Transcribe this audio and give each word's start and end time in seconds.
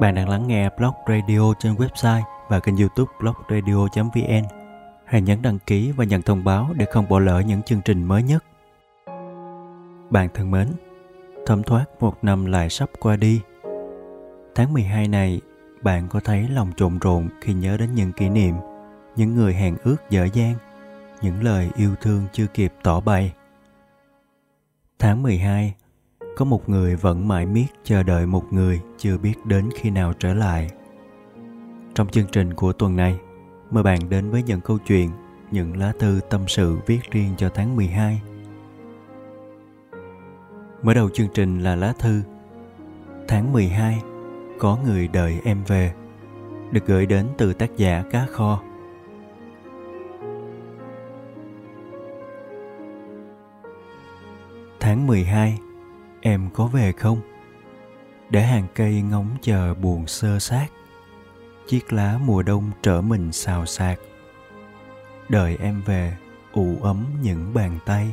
Bạn 0.00 0.14
đang 0.14 0.28
lắng 0.28 0.46
nghe 0.46 0.70
Blog 0.78 0.94
Radio 1.08 1.54
trên 1.58 1.74
website 1.74 2.22
và 2.48 2.60
kênh 2.60 2.76
youtube 2.76 3.12
blogradio.vn. 3.20 4.44
Hãy 5.04 5.20
nhấn 5.20 5.42
đăng 5.42 5.58
ký 5.58 5.92
và 5.92 6.04
nhận 6.04 6.22
thông 6.22 6.44
báo 6.44 6.70
để 6.76 6.86
không 6.90 7.08
bỏ 7.08 7.18
lỡ 7.18 7.42
những 7.46 7.62
chương 7.62 7.80
trình 7.84 8.04
mới 8.04 8.22
nhất. 8.22 8.44
Bạn 10.10 10.28
thân 10.34 10.50
mến, 10.50 10.68
thấm 11.46 11.62
thoát 11.62 11.84
một 12.00 12.24
năm 12.24 12.44
lại 12.44 12.70
sắp 12.70 12.90
qua 13.00 13.16
đi. 13.16 13.40
Tháng 14.54 14.72
12 14.72 15.08
này, 15.08 15.40
bạn 15.82 16.08
có 16.08 16.20
thấy 16.20 16.48
lòng 16.48 16.72
trộn 16.76 16.98
rộn 16.98 17.28
khi 17.40 17.54
nhớ 17.54 17.76
đến 17.76 17.94
những 17.94 18.12
kỷ 18.12 18.28
niệm, 18.28 18.54
những 19.16 19.34
người 19.34 19.54
hẹn 19.54 19.76
ước 19.84 19.96
dở 20.10 20.28
dang, 20.32 20.54
những 21.22 21.42
lời 21.42 21.70
yêu 21.76 21.94
thương 22.00 22.24
chưa 22.32 22.46
kịp 22.46 22.72
tỏ 22.82 23.00
bày. 23.00 23.32
Tháng 24.98 25.22
12 25.22 25.74
có 26.36 26.44
một 26.44 26.68
người 26.68 26.96
vẫn 26.96 27.28
mãi 27.28 27.46
miết 27.46 27.66
chờ 27.84 28.02
đợi 28.02 28.26
một 28.26 28.52
người 28.52 28.80
chưa 28.98 29.18
biết 29.18 29.34
đến 29.44 29.68
khi 29.74 29.90
nào 29.90 30.12
trở 30.18 30.34
lại. 30.34 30.70
Trong 31.94 32.08
chương 32.08 32.26
trình 32.32 32.54
của 32.54 32.72
tuần 32.72 32.96
này, 32.96 33.18
mời 33.70 33.82
bạn 33.82 33.98
đến 34.08 34.30
với 34.30 34.42
những 34.42 34.60
câu 34.60 34.78
chuyện, 34.86 35.10
những 35.50 35.76
lá 35.76 35.92
thư 35.98 36.20
tâm 36.30 36.40
sự 36.48 36.76
viết 36.86 37.00
riêng 37.10 37.34
cho 37.36 37.50
tháng 37.54 37.76
12 37.76 38.22
Mở 40.82 40.94
đầu 40.94 41.08
chương 41.10 41.28
trình 41.34 41.60
là 41.60 41.76
lá 41.76 41.92
thư, 41.98 42.22
Tháng 43.28 43.52
12 43.52 44.02
Có 44.58 44.78
người 44.84 45.08
đợi 45.08 45.40
em 45.44 45.64
về 45.66 45.94
Được 46.70 46.86
gửi 46.86 47.06
đến 47.06 47.26
từ 47.38 47.52
tác 47.52 47.76
giả 47.76 48.04
Cá 48.10 48.26
Kho. 48.26 48.62
Tháng 54.80 55.06
12 55.06 55.58
em 56.26 56.48
có 56.54 56.66
về 56.66 56.92
không? 56.92 57.20
Để 58.30 58.42
hàng 58.42 58.66
cây 58.74 59.02
ngóng 59.02 59.36
chờ 59.42 59.74
buồn 59.74 60.06
sơ 60.06 60.38
sát 60.38 60.66
chiếc 61.66 61.92
lá 61.92 62.18
mùa 62.24 62.42
đông 62.42 62.70
trở 62.82 63.00
mình 63.00 63.32
xào 63.32 63.66
xạc. 63.66 63.98
Đợi 65.28 65.56
em 65.60 65.82
về, 65.86 66.16
ủ 66.52 66.76
ấm 66.82 67.06
những 67.22 67.54
bàn 67.54 67.78
tay. 67.86 68.12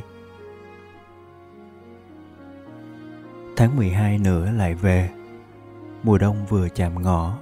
Tháng 3.56 3.76
12 3.76 4.18
nữa 4.18 4.50
lại 4.50 4.74
về. 4.74 5.10
Mùa 6.02 6.18
đông 6.18 6.46
vừa 6.48 6.68
chạm 6.68 7.02
ngõ. 7.02 7.38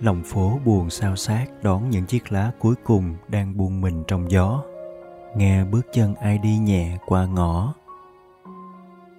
Lòng 0.00 0.22
phố 0.24 0.58
buồn 0.64 0.90
sao 0.90 1.16
sát 1.16 1.46
đón 1.62 1.90
những 1.90 2.06
chiếc 2.06 2.32
lá 2.32 2.50
cuối 2.58 2.74
cùng 2.84 3.14
đang 3.28 3.56
buông 3.56 3.80
mình 3.80 4.04
trong 4.06 4.30
gió. 4.30 4.62
Nghe 5.36 5.64
bước 5.64 5.86
chân 5.92 6.14
ai 6.14 6.38
đi 6.38 6.58
nhẹ 6.58 6.98
qua 7.06 7.26
ngõ 7.26 7.74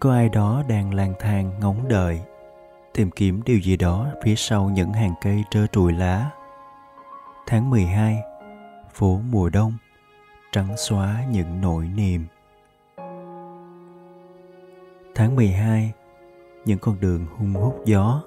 có 0.01 0.11
ai 0.11 0.29
đó 0.29 0.63
đang 0.67 0.93
lang 0.93 1.13
thang, 1.19 1.51
ngóng 1.59 1.87
đợi, 1.87 2.21
tìm 2.93 3.11
kiếm 3.11 3.41
điều 3.45 3.59
gì 3.59 3.77
đó 3.77 4.07
phía 4.23 4.35
sau 4.35 4.69
những 4.69 4.93
hàng 4.93 5.13
cây 5.21 5.43
trơ 5.51 5.67
trụi 5.67 5.93
lá. 5.93 6.29
Tháng 7.47 7.69
12 7.69 8.17
phố 8.93 9.19
mùa 9.29 9.49
đông, 9.49 9.73
trắng 10.51 10.77
xóa 10.77 11.23
những 11.31 11.61
nỗi 11.61 11.87
niềm. 11.87 12.25
Tháng 15.15 15.35
12 15.35 15.91
những 16.65 16.79
con 16.79 16.99
đường 16.99 17.25
hung 17.37 17.53
hút 17.53 17.81
gió, 17.85 18.21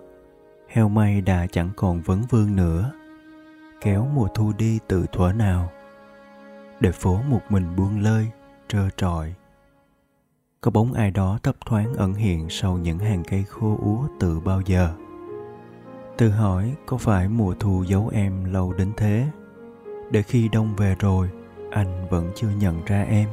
heo 0.69 0.89
may 0.89 1.21
đã 1.21 1.47
chẳng 1.53 1.71
còn 1.77 2.03
vấn 2.03 2.23
vương 2.31 2.57
nữa, 2.57 2.93
kéo 3.81 4.09
mùa 4.15 4.29
thu 4.35 4.53
đi 4.59 4.79
từ 4.89 5.07
thuở 5.13 5.33
nào. 5.33 5.71
Để 6.81 6.93
phố 6.93 7.19
một 7.29 7.43
mình 7.49 7.77
buông 7.77 8.01
lơi, 8.01 8.27
trơ 8.69 8.91
trọi 8.97 9.35
có 10.65 10.71
bóng 10.71 10.93
ai 10.93 11.11
đó 11.11 11.39
thấp 11.43 11.57
thoáng 11.67 11.95
ẩn 11.95 12.15
hiện 12.15 12.47
sau 12.51 12.79
những 12.79 12.99
hàng 12.99 13.23
cây 13.29 13.45
khô 13.49 13.79
úa 13.83 14.09
từ 14.21 14.41
bao 14.41 14.61
giờ? 14.61 14.95
Tự 16.17 16.31
hỏi 16.31 16.75
có 16.87 16.97
phải 16.97 17.29
mùa 17.29 17.55
thu 17.61 17.85
giấu 17.89 18.11
em 18.13 18.45
lâu 18.45 18.73
đến 18.73 18.93
thế? 18.97 19.27
Để 20.11 20.23
khi 20.23 20.49
đông 20.49 20.77
về 20.77 20.97
rồi, 20.99 21.31
anh 21.71 22.07
vẫn 22.11 22.33
chưa 22.35 22.49
nhận 22.61 22.85
ra 22.85 23.03
em. 23.03 23.29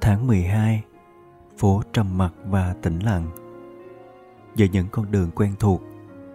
Tháng 0.00 0.26
12 0.26 0.84
phố 1.58 1.82
trầm 1.92 2.18
mặc 2.18 2.32
và 2.46 2.74
tĩnh 2.82 2.98
lặng. 2.98 3.30
Giờ 4.56 4.66
những 4.72 4.86
con 4.90 5.10
đường 5.10 5.30
quen 5.34 5.54
thuộc, 5.58 5.82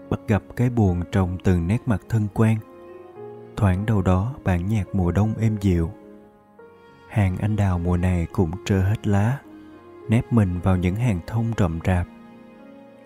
bắt 0.09 0.19
gặp 0.28 0.44
cái 0.56 0.69
buồn 0.69 1.02
trong 1.12 1.38
từng 1.44 1.68
nét 1.68 1.81
mặt 1.86 2.02
thân 2.09 2.28
quen. 2.34 2.58
Thoảng 3.56 3.86
đâu 3.86 4.02
đó 4.02 4.34
bản 4.44 4.68
nhạc 4.68 4.96
mùa 4.96 5.12
đông 5.12 5.34
êm 5.40 5.58
dịu 5.62 5.92
hàng 7.10 7.38
anh 7.38 7.56
đào 7.56 7.80
mùa 7.80 7.98
này 7.98 8.28
cũng 8.32 8.52
trơ 8.66 8.82
hết 8.82 9.08
lá, 9.08 9.38
nép 10.10 10.34
mình 10.34 10.60
vào 10.60 10.78
những 10.78 10.96
hàng 10.96 11.20
thông 11.28 11.54
rậm 11.58 11.80
rạp. 11.86 12.08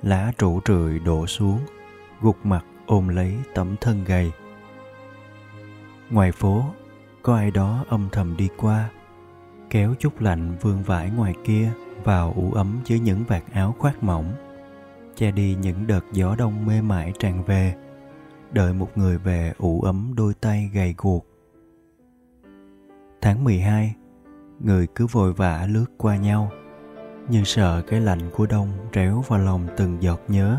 Lá 0.04 0.32
rủ 0.38 0.60
rượi 0.66 1.00
đổ 1.00 1.28
xuống, 1.28 1.60
gục 2.22 2.46
mặt 2.46 2.66
ôm 2.86 3.08
lấy 3.08 3.36
tấm 3.54 3.76
thân 3.82 4.04
gầy. 4.04 4.32
Ngoài 6.10 6.32
phố, 6.32 6.66
có 7.24 7.36
ai 7.36 7.52
đó 7.52 7.86
âm 7.90 8.10
thầm 8.12 8.38
đi 8.38 8.50
qua, 8.58 8.90
kéo 9.70 9.96
chút 10.00 10.22
lạnh 10.22 10.58
vương 10.62 10.84
vãi 10.84 11.12
ngoài 11.12 11.34
kia 11.46 11.72
vào 12.04 12.34
ủ 12.36 12.52
ấm 12.52 12.80
dưới 12.86 13.00
những 13.00 13.24
vạt 13.28 13.44
áo 13.54 13.76
khoác 13.80 14.04
mỏng, 14.04 14.34
che 15.16 15.32
đi 15.32 15.56
những 15.62 15.88
đợt 15.88 16.06
gió 16.12 16.36
đông 16.36 16.66
mê 16.66 16.82
mải 16.82 17.14
tràn 17.20 17.44
về, 17.44 17.76
đợi 18.52 18.74
một 18.74 18.98
người 18.98 19.18
về 19.18 19.54
ủ 19.58 19.82
ấm 19.82 20.14
đôi 20.16 20.34
tay 20.34 20.70
gầy 20.74 20.96
guộc 20.98 21.29
tháng 23.22 23.44
12 23.44 23.96
người 24.60 24.88
cứ 24.96 25.08
vội 25.08 25.34
vã 25.34 25.68
lướt 25.70 25.86
qua 25.98 26.18
nhau 26.18 26.52
như 27.30 27.44
sợ 27.44 27.82
cái 27.88 28.02
lạnh 28.02 28.30
của 28.34 28.46
đông 28.46 28.70
réo 28.94 29.24
vào 29.28 29.40
lòng 29.40 29.68
từng 29.78 29.98
giọt 30.00 30.22
nhớ. 30.28 30.58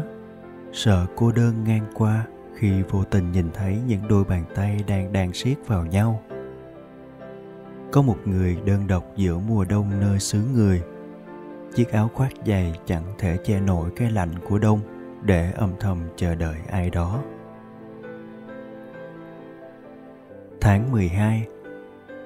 Sợ 0.72 1.06
cô 1.16 1.32
đơn 1.32 1.64
ngang 1.64 1.86
qua 1.94 2.26
khi 2.54 2.82
vô 2.82 3.04
tình 3.04 3.32
nhìn 3.32 3.50
thấy 3.54 3.78
những 3.86 4.08
đôi 4.08 4.24
bàn 4.24 4.44
tay 4.54 4.84
đang 4.88 5.12
đang 5.12 5.32
siết 5.32 5.58
vào 5.66 5.86
nhau. 5.86 6.22
Có 7.92 8.02
một 8.02 8.16
người 8.24 8.56
đơn 8.64 8.86
độc 8.86 9.04
giữa 9.16 9.38
mùa 9.38 9.64
đông 9.64 10.00
nơi 10.00 10.18
xứ 10.18 10.42
người. 10.54 10.82
Chiếc 11.74 11.92
áo 11.92 12.10
khoác 12.14 12.32
dày 12.46 12.74
chẳng 12.86 13.04
thể 13.18 13.36
che 13.44 13.60
nổi 13.60 13.90
cái 13.96 14.10
lạnh 14.10 14.32
của 14.48 14.58
đông 14.58 14.80
để 15.22 15.52
âm 15.52 15.70
thầm 15.80 15.98
chờ 16.16 16.34
đợi 16.34 16.56
ai 16.70 16.90
đó. 16.90 17.22
Tháng 20.60 20.92
12 20.92 21.46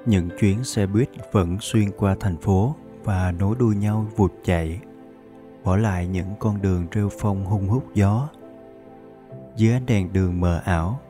những 0.06 0.28
chuyến 0.38 0.64
xe 0.64 0.86
buýt 0.86 1.08
vẫn 1.32 1.56
xuyên 1.60 1.90
qua 1.96 2.16
thành 2.20 2.36
phố 2.36 2.74
và 3.04 3.32
nối 3.38 3.56
đuôi 3.58 3.76
nhau 3.76 4.06
vụt 4.16 4.32
chạy, 4.44 4.80
bỏ 5.64 5.76
lại 5.76 6.06
những 6.06 6.34
con 6.38 6.62
đường 6.62 6.86
rêu 6.94 7.08
phong 7.18 7.44
hung 7.44 7.68
hút 7.68 7.84
gió. 7.94 8.28
Dưới 9.56 9.72
ánh 9.72 9.86
đèn 9.86 10.12
đường 10.12 10.40
mờ 10.40 10.60
ảo, 10.64 11.00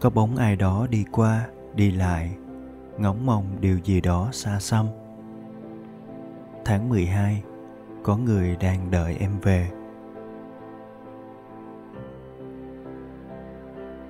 có 0.00 0.10
bóng 0.10 0.36
ai 0.36 0.56
đó 0.56 0.86
đi 0.90 1.04
qua, 1.12 1.46
đi 1.74 1.90
lại, 1.90 2.36
ngóng 2.98 3.26
mong 3.26 3.44
điều 3.60 3.78
gì 3.78 4.00
đó 4.00 4.28
xa 4.32 4.60
xăm. 4.60 4.86
Tháng 6.64 6.88
12 6.88 7.42
có 8.02 8.16
người 8.16 8.56
đang 8.56 8.90
đợi 8.90 9.16
em 9.20 9.30
về. 9.42 9.70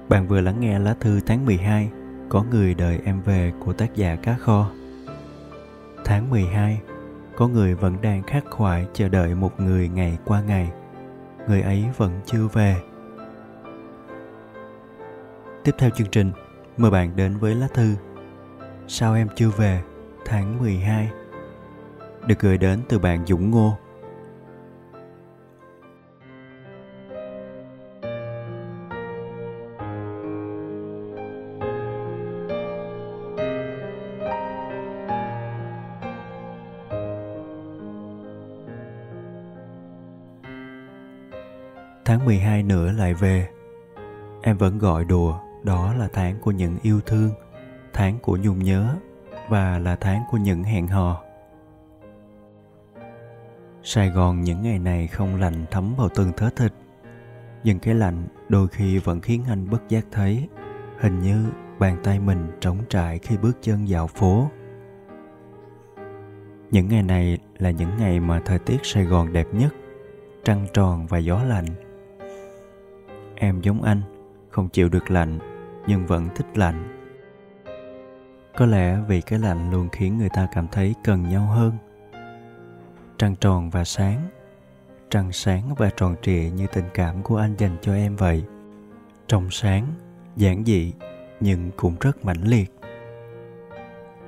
Bạn 0.09 0.27
vừa 0.29 0.41
lắng 0.41 0.61
nghe 0.61 0.79
lá 0.79 0.95
thư 1.01 1.21
tháng 1.21 1.47
12 1.47 1.91
có 2.35 2.45
người 2.51 2.75
đợi 2.75 3.01
em 3.05 3.23
về 3.23 3.53
của 3.61 3.73
tác 3.73 3.95
giả 3.95 4.17
Cá 4.17 4.35
Kho. 4.35 4.71
Tháng 6.05 6.31
12, 6.31 6.81
có 7.37 7.49
người 7.49 7.75
vẫn 7.75 7.97
đang 8.03 8.23
khắc 8.23 8.45
khoải 8.51 8.87
chờ 8.93 9.09
đợi 9.09 9.35
một 9.35 9.61
người 9.61 9.89
ngày 9.89 10.19
qua 10.25 10.43
ngày. 10.43 10.73
Người 11.49 11.63
ấy 11.63 11.85
vẫn 11.97 12.21
chưa 12.27 12.49
về. 12.53 12.77
Tiếp 15.65 15.75
theo 15.79 15.91
chương 15.91 16.11
trình, 16.11 16.33
mời 16.77 16.91
bạn 16.91 17.17
đến 17.17 17.37
với 17.37 17.55
lá 17.55 17.69
thư 17.75 17.95
Sao 18.89 19.15
em 19.15 19.29
chưa 19.37 19.51
về? 19.51 19.83
Tháng 20.25 20.59
12 20.59 21.11
Được 22.27 22.39
gửi 22.39 22.59
đến 22.59 22.81
từ 22.89 22.99
bạn 22.99 23.27
Dũng 23.27 23.51
Ngô 23.51 23.77
Tháng 42.25 42.29
12 42.29 42.63
nữa 42.63 42.93
lại 42.93 43.15
về. 43.15 43.49
Em 44.43 44.57
vẫn 44.57 44.79
gọi 44.79 45.05
đùa, 45.05 45.39
Đó 45.63 45.95
là 45.95 46.09
tháng 46.13 46.37
của 46.41 46.51
những 46.51 46.77
yêu 46.83 47.01
thương, 47.07 47.31
Tháng 47.93 48.19
của 48.19 48.39
nhung 48.43 48.59
nhớ 48.59 48.97
Và 49.49 49.79
là 49.79 49.97
tháng 49.97 50.23
của 50.31 50.37
những 50.37 50.63
hẹn 50.63 50.87
hò. 50.87 51.23
Sài 53.83 54.11
Gòn 54.11 54.41
những 54.41 54.63
ngày 54.63 54.79
này 54.79 55.07
không 55.07 55.41
lạnh 55.41 55.65
thấm 55.71 55.95
vào 55.97 56.09
từng 56.15 56.33
thớ 56.37 56.51
thịt, 56.57 56.73
Nhưng 57.65 57.79
cái 57.79 57.95
lạnh 57.95 58.27
đôi 58.49 58.69
khi 58.69 58.99
vẫn 58.99 59.21
khiến 59.21 59.43
anh 59.49 59.71
bất 59.71 59.89
giác 59.89 60.07
thấy 60.13 60.49
Hình 60.99 61.21
như 61.21 61.47
bàn 61.79 61.97
tay 62.05 62.21
mình 62.21 62.51
trống 62.61 62.79
trại 62.89 63.19
khi 63.19 63.37
bước 63.37 63.59
chân 63.63 63.89
dạo 63.89 64.07
phố. 64.07 64.51
Những 66.71 66.89
ngày 66.89 67.03
này 67.03 67.39
là 67.59 67.71
những 67.71 67.91
ngày 67.99 68.21
mà 68.21 68.41
thời 68.45 68.59
tiết 68.59 68.79
Sài 68.83 69.05
Gòn 69.05 69.33
đẹp 69.33 69.47
nhất, 69.53 69.75
trăng 70.45 70.67
tròn 70.75 71.07
và 71.07 71.19
gió 71.19 71.45
lạnh 71.45 71.84
em 73.45 73.61
giống 73.61 73.83
anh, 73.83 74.03
không 74.51 74.69
chịu 74.69 74.89
được 74.89 75.11
lạnh, 75.11 75.39
nhưng 75.87 76.07
vẫn 76.07 76.29
thích 76.35 76.47
lạnh. 76.59 77.01
Có 78.57 78.67
lẽ 78.67 78.99
vì 79.09 79.21
cái 79.21 79.39
lạnh 79.39 79.71
luôn 79.71 79.89
khiến 79.93 80.19
người 80.19 80.29
ta 80.35 80.49
cảm 80.55 80.69
thấy 80.69 80.95
cần 81.05 81.29
nhau 81.29 81.47
hơn. 81.47 81.73
Trăng 83.19 83.37
tròn 83.37 83.71
và 83.71 83.85
sáng, 83.85 84.29
trăng 85.11 85.33
sáng 85.33 85.75
và 85.75 85.91
tròn 85.97 86.17
trịa 86.23 86.51
như 86.55 86.67
tình 86.67 86.85
cảm 86.95 87.23
của 87.23 87.37
anh 87.37 87.55
dành 87.59 87.77
cho 87.83 87.95
em 87.95 88.17
vậy. 88.17 88.45
Trong 89.27 89.51
sáng, 89.51 89.87
giản 90.37 90.65
dị, 90.65 90.93
nhưng 91.41 91.71
cũng 91.77 91.97
rất 92.01 92.25
mãnh 92.25 92.43
liệt. 92.43 92.73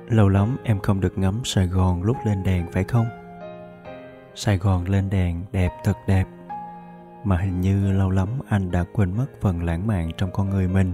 Lâu 0.07 0.29
lắm 0.29 0.57
em 0.63 0.79
không 0.79 1.01
được 1.01 1.17
ngắm 1.17 1.41
sài 1.43 1.67
gòn 1.67 2.03
lúc 2.03 2.17
lên 2.25 2.43
đèn, 2.43 2.71
phải 2.71 2.83
không? 2.83 3.05
Sài 4.35 4.57
gòn 4.57 4.89
lên 4.89 5.09
đèn 5.09 5.41
đẹp 5.51 5.71
thật 5.83 5.97
đẹp 6.07 6.25
mà 7.27 7.37
hình 7.37 7.61
như 7.61 7.91
lâu 7.91 8.09
lắm 8.09 8.29
anh 8.47 8.71
đã 8.71 8.83
quên 8.93 9.17
mất 9.17 9.25
phần 9.41 9.63
lãng 9.63 9.87
mạn 9.87 10.11
trong 10.17 10.31
con 10.33 10.49
người 10.49 10.67
mình. 10.67 10.93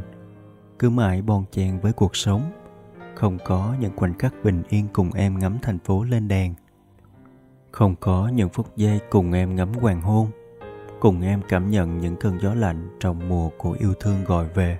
Cứ 0.79 0.89
mãi 0.89 1.21
bon 1.21 1.43
chen 1.51 1.79
với 1.79 1.93
cuộc 1.93 2.15
sống, 2.15 2.41
không 3.15 3.37
có 3.45 3.75
những 3.79 3.95
khoảnh 3.95 4.17
khắc 4.17 4.33
bình 4.43 4.63
yên 4.69 4.87
cùng 4.93 5.13
em 5.13 5.39
ngắm 5.39 5.57
thành 5.61 5.79
phố 5.79 6.03
lên 6.03 6.27
đèn. 6.27 6.53
Không 7.71 7.95
có 7.95 8.27
những 8.33 8.49
phút 8.49 8.77
giây 8.77 8.99
cùng 9.09 9.33
em 9.33 9.55
ngắm 9.55 9.73
hoàng 9.73 10.01
hôn, 10.01 10.27
cùng 10.99 11.21
em 11.21 11.41
cảm 11.49 11.69
nhận 11.69 11.99
những 11.99 12.15
cơn 12.15 12.39
gió 12.41 12.53
lạnh 12.53 12.97
trong 12.99 13.29
mùa 13.29 13.49
của 13.57 13.75
yêu 13.79 13.93
thương 13.99 14.23
gọi 14.23 14.47
về. 14.47 14.79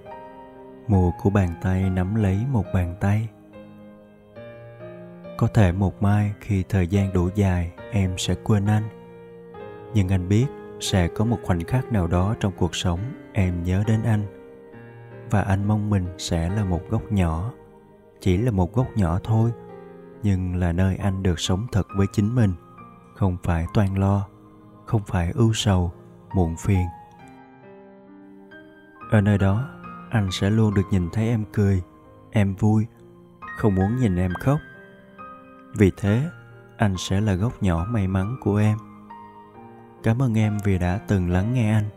Mùa 0.88 1.12
của 1.24 1.30
bàn 1.30 1.50
tay 1.62 1.90
nắm 1.90 2.16
lấy 2.16 2.40
một 2.52 2.66
bàn 2.74 2.96
tay. 3.00 3.28
Có 5.38 5.48
thể 5.48 5.72
một 5.72 6.02
mai 6.02 6.34
khi 6.40 6.64
thời 6.70 6.88
gian 6.88 7.14
đủ 7.14 7.30
dài, 7.36 7.72
em 7.92 8.14
sẽ 8.18 8.36
quên 8.44 8.66
anh. 8.66 8.84
Nhưng 9.94 10.10
anh 10.10 10.30
biết 10.30 10.46
sẽ 10.83 11.07
có 11.07 11.25
một 11.25 11.38
khoảnh 11.44 11.63
khắc 11.63 11.91
nào 11.91 12.07
đó 12.07 12.35
trong 12.39 12.53
cuộc 12.57 12.75
sống 12.75 13.00
em 13.33 13.63
nhớ 13.63 13.83
đến 13.88 14.03
anh. 14.03 14.24
Và 15.30 15.41
anh 15.41 15.68
mong 15.68 15.89
mình 15.89 16.06
sẽ 16.18 16.50
là 16.50 16.65
một 16.65 16.81
góc 16.89 17.12
nhỏ, 17.12 17.51
chỉ 18.19 18.38
là 18.38 18.51
một 18.51 18.74
góc 18.74 18.88
nhỏ 18.95 19.19
thôi, 19.24 19.51
nhưng 20.24 20.56
là 20.56 20.71
nơi 20.71 20.95
anh 20.95 21.24
được 21.24 21.39
sống 21.39 21.68
thật 21.71 21.88
với 21.97 22.07
chính 22.13 22.35
mình, 22.35 22.53
không 23.15 23.38
phải 23.44 23.65
toan 23.74 23.95
lo, 23.95 24.27
không 24.85 25.01
phải 25.07 25.31
ưu 25.31 25.53
sầu, 25.53 25.91
muộn 26.35 26.56
phiền. 26.59 26.85
Ở 29.12 29.21
nơi 29.21 29.38
đó, 29.38 29.69
anh 30.09 30.30
sẽ 30.31 30.50
luôn 30.50 30.74
được 30.74 30.85
nhìn 30.91 31.09
thấy 31.13 31.27
em 31.27 31.45
cười, 31.53 31.81
em 32.31 32.56
vui, 32.56 32.88
không 33.57 33.75
muốn 33.75 33.97
nhìn 33.97 34.15
em 34.15 34.33
khóc. 34.39 34.59
Vì 35.77 35.91
thế, 35.97 36.30
anh 36.77 36.95
sẽ 36.97 37.21
là 37.21 37.33
góc 37.33 37.63
nhỏ 37.63 37.85
may 37.89 38.07
mắn 38.07 38.38
của 38.41 38.56
em 38.56 38.77
cảm 40.04 40.22
ơn 40.22 40.38
em 40.38 40.58
vì 40.64 40.78
đã 40.78 41.00
từng 41.08 41.30
lắng 41.30 41.54
nghe 41.54 41.74
anh. 41.74 41.90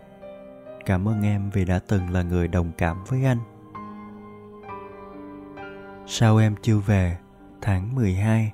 Cảm 0.86 1.08
ơn 1.08 1.22
em 1.22 1.50
vì 1.50 1.64
đã 1.64 1.78
từng 1.88 2.10
là 2.10 2.22
người 2.22 2.48
đồng 2.48 2.72
cảm 2.78 3.04
với 3.04 3.24
anh. 3.24 3.38
Sao 6.06 6.38
em 6.38 6.54
chưa 6.62 6.78
về, 6.78 7.16
tháng 7.60 7.94
12 7.94 8.52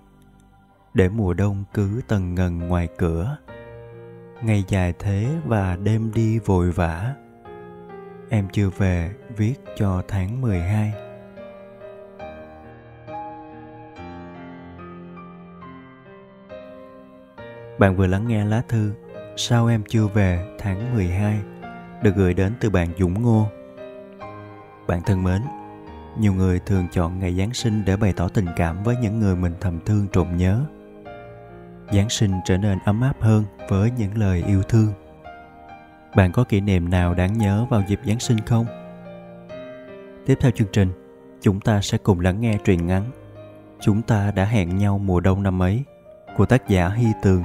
để 0.94 1.08
mùa 1.08 1.34
đông 1.34 1.64
cứ 1.74 2.00
tầng 2.08 2.34
ngần 2.34 2.58
ngoài 2.58 2.88
cửa. 2.98 3.36
Ngày 4.42 4.64
dài 4.68 4.94
thế 4.98 5.28
và 5.46 5.76
đêm 5.76 6.12
đi 6.14 6.38
vội 6.38 6.70
vã. 6.70 7.14
Em 8.28 8.48
chưa 8.52 8.70
về, 8.70 9.14
viết 9.36 9.54
cho 9.76 10.02
tháng 10.08 10.40
12 10.40 10.92
Bạn 17.78 17.96
vừa 17.96 18.06
lắng 18.06 18.28
nghe 18.28 18.44
lá 18.44 18.62
thư 18.68 18.92
Sao 19.36 19.66
em 19.66 19.82
chưa 19.88 20.06
về 20.06 20.56
tháng 20.58 20.94
12 20.94 21.38
được 22.02 22.16
gửi 22.16 22.34
đến 22.34 22.52
từ 22.60 22.70
bạn 22.70 22.88
Dũng 22.98 23.22
Ngô. 23.22 23.46
Bạn 24.86 25.00
thân 25.06 25.24
mến, 25.24 25.42
nhiều 26.18 26.34
người 26.34 26.58
thường 26.66 26.86
chọn 26.92 27.18
ngày 27.18 27.34
Giáng 27.34 27.54
sinh 27.54 27.84
để 27.84 27.96
bày 27.96 28.12
tỏ 28.12 28.28
tình 28.28 28.46
cảm 28.56 28.82
với 28.82 28.96
những 29.02 29.20
người 29.20 29.36
mình 29.36 29.54
thầm 29.60 29.80
thương 29.86 30.06
trộm 30.12 30.36
nhớ. 30.36 30.64
Giáng 31.92 32.08
sinh 32.08 32.32
trở 32.44 32.56
nên 32.56 32.78
ấm 32.84 33.00
áp 33.00 33.20
hơn 33.20 33.44
với 33.68 33.90
những 33.98 34.18
lời 34.18 34.42
yêu 34.46 34.62
thương. 34.62 34.92
Bạn 36.16 36.32
có 36.32 36.44
kỷ 36.44 36.60
niệm 36.60 36.90
nào 36.90 37.14
đáng 37.14 37.38
nhớ 37.38 37.66
vào 37.70 37.82
dịp 37.88 38.00
Giáng 38.06 38.20
sinh 38.20 38.38
không? 38.40 38.66
Tiếp 40.26 40.34
theo 40.40 40.50
chương 40.50 40.68
trình, 40.72 40.88
chúng 41.40 41.60
ta 41.60 41.80
sẽ 41.80 41.98
cùng 41.98 42.20
lắng 42.20 42.40
nghe 42.40 42.58
truyện 42.64 42.86
ngắn 42.86 43.04
Chúng 43.82 44.02
ta 44.02 44.30
đã 44.30 44.44
hẹn 44.44 44.78
nhau 44.78 44.98
mùa 44.98 45.20
đông 45.20 45.42
năm 45.42 45.62
ấy 45.62 45.84
của 46.36 46.46
tác 46.46 46.68
giả 46.68 46.88
Hy 46.88 47.06
Tường 47.22 47.42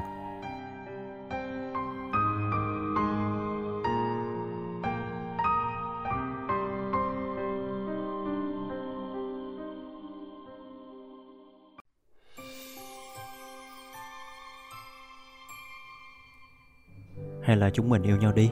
hay 17.48 17.58
là 17.58 17.70
chúng 17.70 17.90
mình 17.90 18.04
yêu 18.04 18.18
nhau 18.18 18.32
đi? 18.32 18.52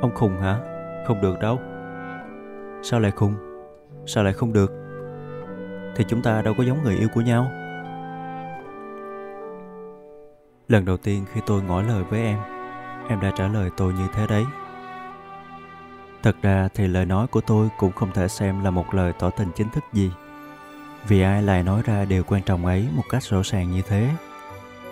Ông 0.00 0.14
khùng 0.14 0.40
hả? 0.40 0.58
Không 1.06 1.20
được 1.20 1.40
đâu. 1.40 1.60
Sao 2.82 3.00
lại 3.00 3.10
khùng? 3.10 3.34
Sao 4.06 4.24
lại 4.24 4.32
không 4.32 4.52
được? 4.52 4.72
Thì 5.96 6.04
chúng 6.08 6.22
ta 6.22 6.42
đâu 6.42 6.54
có 6.58 6.64
giống 6.64 6.82
người 6.82 6.96
yêu 6.96 7.08
của 7.14 7.20
nhau. 7.20 7.50
Lần 10.68 10.84
đầu 10.84 10.96
tiên 10.96 11.24
khi 11.32 11.40
tôi 11.46 11.62
ngỏ 11.62 11.82
lời 11.82 12.04
với 12.04 12.20
em 12.20 12.38
em 13.08 13.20
đã 13.20 13.30
trả 13.36 13.48
lời 13.48 13.70
tôi 13.76 13.92
như 13.92 14.06
thế 14.14 14.26
đấy. 14.26 14.44
Thật 16.22 16.36
ra 16.42 16.68
thì 16.74 16.86
lời 16.86 17.06
nói 17.06 17.26
của 17.26 17.40
tôi 17.40 17.68
cũng 17.78 17.92
không 17.92 18.12
thể 18.12 18.28
xem 18.28 18.64
là 18.64 18.70
một 18.70 18.94
lời 18.94 19.12
tỏ 19.18 19.30
tình 19.30 19.48
chính 19.56 19.70
thức 19.70 19.84
gì. 19.92 20.12
Vì 21.08 21.22
ai 21.22 21.42
lại 21.42 21.62
nói 21.62 21.82
ra 21.84 22.04
điều 22.04 22.24
quan 22.24 22.42
trọng 22.42 22.66
ấy 22.66 22.88
một 22.92 23.04
cách 23.10 23.22
rõ 23.22 23.38
ràng 23.44 23.70
như 23.70 23.82
thế? 23.88 24.10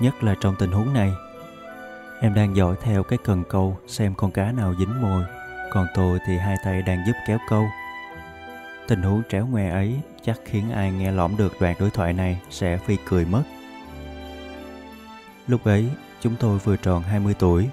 Nhất 0.00 0.24
là 0.24 0.34
trong 0.40 0.54
tình 0.58 0.72
huống 0.72 0.92
này. 0.92 1.12
Em 2.22 2.34
đang 2.34 2.56
dõi 2.56 2.76
theo 2.82 3.02
cái 3.02 3.18
cần 3.24 3.44
câu 3.48 3.78
xem 3.86 4.14
con 4.14 4.30
cá 4.30 4.52
nào 4.52 4.74
dính 4.78 5.02
mồi, 5.02 5.24
còn 5.70 5.86
tôi 5.94 6.18
thì 6.26 6.38
hai 6.38 6.56
tay 6.64 6.82
đang 6.82 7.06
giúp 7.06 7.12
kéo 7.26 7.38
câu. 7.48 7.66
Tình 8.88 9.02
huống 9.02 9.22
tréo 9.28 9.46
ngoe 9.46 9.68
ấy 9.68 10.00
chắc 10.24 10.40
khiến 10.44 10.70
ai 10.72 10.92
nghe 10.92 11.12
lõm 11.12 11.36
được 11.36 11.60
đoạn 11.60 11.76
đối 11.80 11.90
thoại 11.90 12.12
này 12.12 12.40
sẽ 12.50 12.78
phi 12.78 12.96
cười 13.04 13.24
mất. 13.24 13.42
Lúc 15.46 15.64
ấy, 15.64 15.90
chúng 16.20 16.36
tôi 16.40 16.58
vừa 16.58 16.76
tròn 16.76 17.02
20 17.02 17.34
tuổi. 17.38 17.68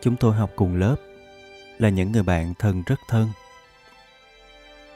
Chúng 0.00 0.16
tôi 0.16 0.34
học 0.34 0.50
cùng 0.56 0.76
lớp, 0.76 0.96
là 1.78 1.88
những 1.88 2.12
người 2.12 2.22
bạn 2.22 2.54
thân 2.58 2.82
rất 2.86 2.98
thân. 3.08 3.28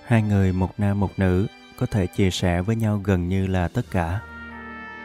Hai 0.05 0.23
người 0.23 0.53
một 0.53 0.71
nam 0.79 1.01
một 1.01 1.11
nữ 1.17 1.47
có 1.79 1.87
thể 1.87 2.07
chia 2.07 2.31
sẻ 2.31 2.63
với 2.63 2.77
nhau 2.77 3.01
gần 3.05 3.29
như 3.29 3.47
là 3.47 3.69
tất 3.69 3.83
cả. 3.91 4.21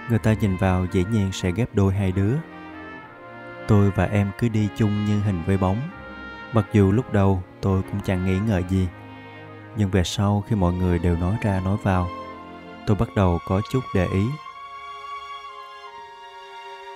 Người 0.09 0.19
ta 0.19 0.33
nhìn 0.33 0.57
vào 0.57 0.87
dĩ 0.91 1.03
nhiên 1.11 1.29
sẽ 1.33 1.51
ghép 1.51 1.75
đôi 1.75 1.93
hai 1.93 2.11
đứa 2.11 2.35
tôi 3.67 3.91
và 3.91 4.05
em 4.05 4.31
cứ 4.37 4.49
đi 4.49 4.69
chung 4.77 5.05
như 5.05 5.21
hình 5.21 5.43
với 5.45 5.57
bóng. 5.57 5.81
Mặc 6.53 6.65
dù 6.73 6.91
lúc 6.91 7.13
đầu 7.13 7.43
tôi 7.61 7.81
cũng 7.91 8.01
chẳng 8.05 8.25
nghĩ 8.25 8.39
ngợi 8.39 8.63
gì, 8.69 8.87
nhưng 9.75 9.89
về 9.89 10.03
sau 10.03 10.43
khi 10.47 10.55
mọi 10.55 10.73
người 10.73 10.99
đều 10.99 11.17
nói 11.17 11.37
ra 11.41 11.59
nói 11.59 11.77
vào, 11.83 12.09
tôi 12.87 12.97
bắt 12.97 13.09
đầu 13.15 13.39
có 13.47 13.61
chút 13.71 13.83
để 13.95 14.07
ý. 14.13 14.25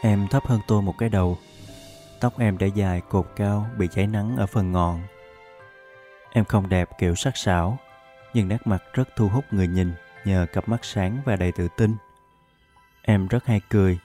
Em 0.02 0.28
thấp 0.28 0.48
hơn 0.48 0.60
tôi 0.68 0.82
một 0.82 0.98
cái 0.98 1.10
đầu, 1.10 1.38
tóc 2.20 2.40
em 2.40 2.58
đã 2.58 2.68
dài 2.68 3.02
cột 3.10 3.28
cao, 3.36 3.66
bị 3.78 3.88
cháy 3.92 4.08
nắng 4.08 4.38
ở 4.38 4.46
phần 4.46 4.72
ngọn. 4.72 5.02
Em 6.32 6.46
không 6.46 6.70
đẹp 6.70 6.90
kiểu 7.00 7.16
sắc 7.16 7.38
sảo, 7.38 7.78
nhưng 8.34 8.48
nét 8.48 8.68
mặt 8.68 8.84
rất 8.94 9.10
thu 9.16 9.28
hút 9.28 9.46
người 9.52 9.68
nhìn 9.68 9.94
nhờ 10.26 10.46
cặp 10.54 10.70
mắt 10.70 10.86
sáng 10.86 11.18
và 11.26 11.36
đầy 11.36 11.52
tự 11.52 11.68
tin. 11.78 11.96
Em 13.02 13.28
rất 13.28 13.46
hay 13.46 13.62
cười 13.70 14.00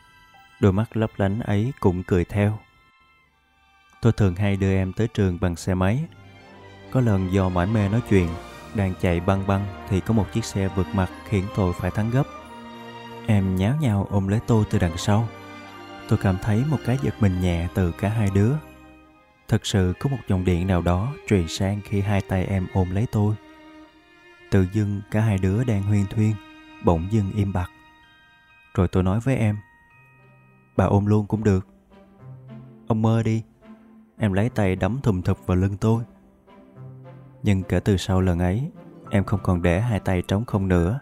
đôi 0.61 0.73
mắt 0.73 0.97
lấp 0.97 1.11
lánh 1.17 1.41
ấy 1.41 1.73
cũng 1.81 2.03
cười 2.03 2.25
theo. 2.25 2.59
Tôi 4.03 4.13
thường 4.13 4.35
hay 4.35 4.57
đưa 4.57 4.75
em 4.75 4.93
tới 4.93 5.09
trường 5.09 5.39
bằng 5.41 5.57
xe 5.57 5.75
máy. 5.75 6.05
Có 6.91 7.01
lần 7.01 7.33
do 7.33 7.49
mải 7.49 7.67
mê 7.67 7.89
nói 7.89 8.01
chuyện, 8.09 8.29
đang 8.75 8.95
chạy 9.01 9.21
băng 9.21 9.47
băng 9.47 9.67
thì 9.89 10.01
có 10.01 10.15
một 10.15 10.33
chiếc 10.33 10.45
xe 10.45 10.69
vượt 10.69 10.87
mặt 10.95 11.11
khiến 11.29 11.45
tôi 11.57 11.73
phải 11.73 11.91
thắng 11.91 12.11
gấp. 12.11 12.25
Em 13.27 13.57
nháo 13.57 13.77
nhào 13.81 14.07
ôm 14.11 14.29
lấy 14.29 14.41
tôi 14.47 14.65
từ 14.71 14.79
đằng 14.79 14.97
sau. 14.97 15.29
Tôi 16.09 16.19
cảm 16.23 16.37
thấy 16.43 16.65
một 16.71 16.79
cái 16.87 16.99
giật 17.03 17.15
mình 17.21 17.41
nhẹ 17.41 17.69
từ 17.75 17.93
cả 17.93 18.09
hai 18.09 18.31
đứa. 18.35 18.53
Thật 19.49 19.67
sự 19.67 19.93
có 20.01 20.11
một 20.11 20.19
dòng 20.29 20.45
điện 20.45 20.67
nào 20.67 20.83
đó 20.83 21.13
truyền 21.29 21.49
sang 21.49 21.81
khi 21.85 22.01
hai 22.01 22.21
tay 22.21 22.45
em 22.45 22.67
ôm 22.73 22.91
lấy 22.91 23.07
tôi. 23.13 23.35
Tự 24.51 24.67
dưng 24.73 25.01
cả 25.11 25.21
hai 25.21 25.39
đứa 25.39 25.65
đang 25.65 25.83
huyên 25.83 26.07
thuyên, 26.07 26.35
bỗng 26.85 27.09
dưng 27.11 27.33
im 27.37 27.53
bặt. 27.53 27.71
Rồi 28.75 28.89
tôi 28.89 29.03
nói 29.03 29.21
với 29.21 29.37
em, 29.37 29.57
Bà 30.77 30.85
ôm 30.85 31.07
luôn 31.07 31.27
cũng 31.27 31.45
được 31.45 31.67
Ông 32.87 33.03
mơ 33.03 33.23
đi 33.23 33.43
Em 34.19 34.33
lấy 34.33 34.49
tay 34.49 34.77
đấm 34.77 35.01
thùm 35.03 35.23
thụp 35.23 35.47
vào 35.47 35.57
lưng 35.57 35.77
tôi 35.81 36.03
Nhưng 37.43 37.63
kể 37.63 37.81
từ 37.81 37.97
sau 37.97 38.21
lần 38.21 38.39
ấy 38.39 38.71
Em 39.11 39.25
không 39.25 39.41
còn 39.43 39.63
để 39.63 39.81
hai 39.81 40.01
tay 40.01 40.23
trống 40.29 40.45
không 40.45 40.69
nữa 40.69 41.01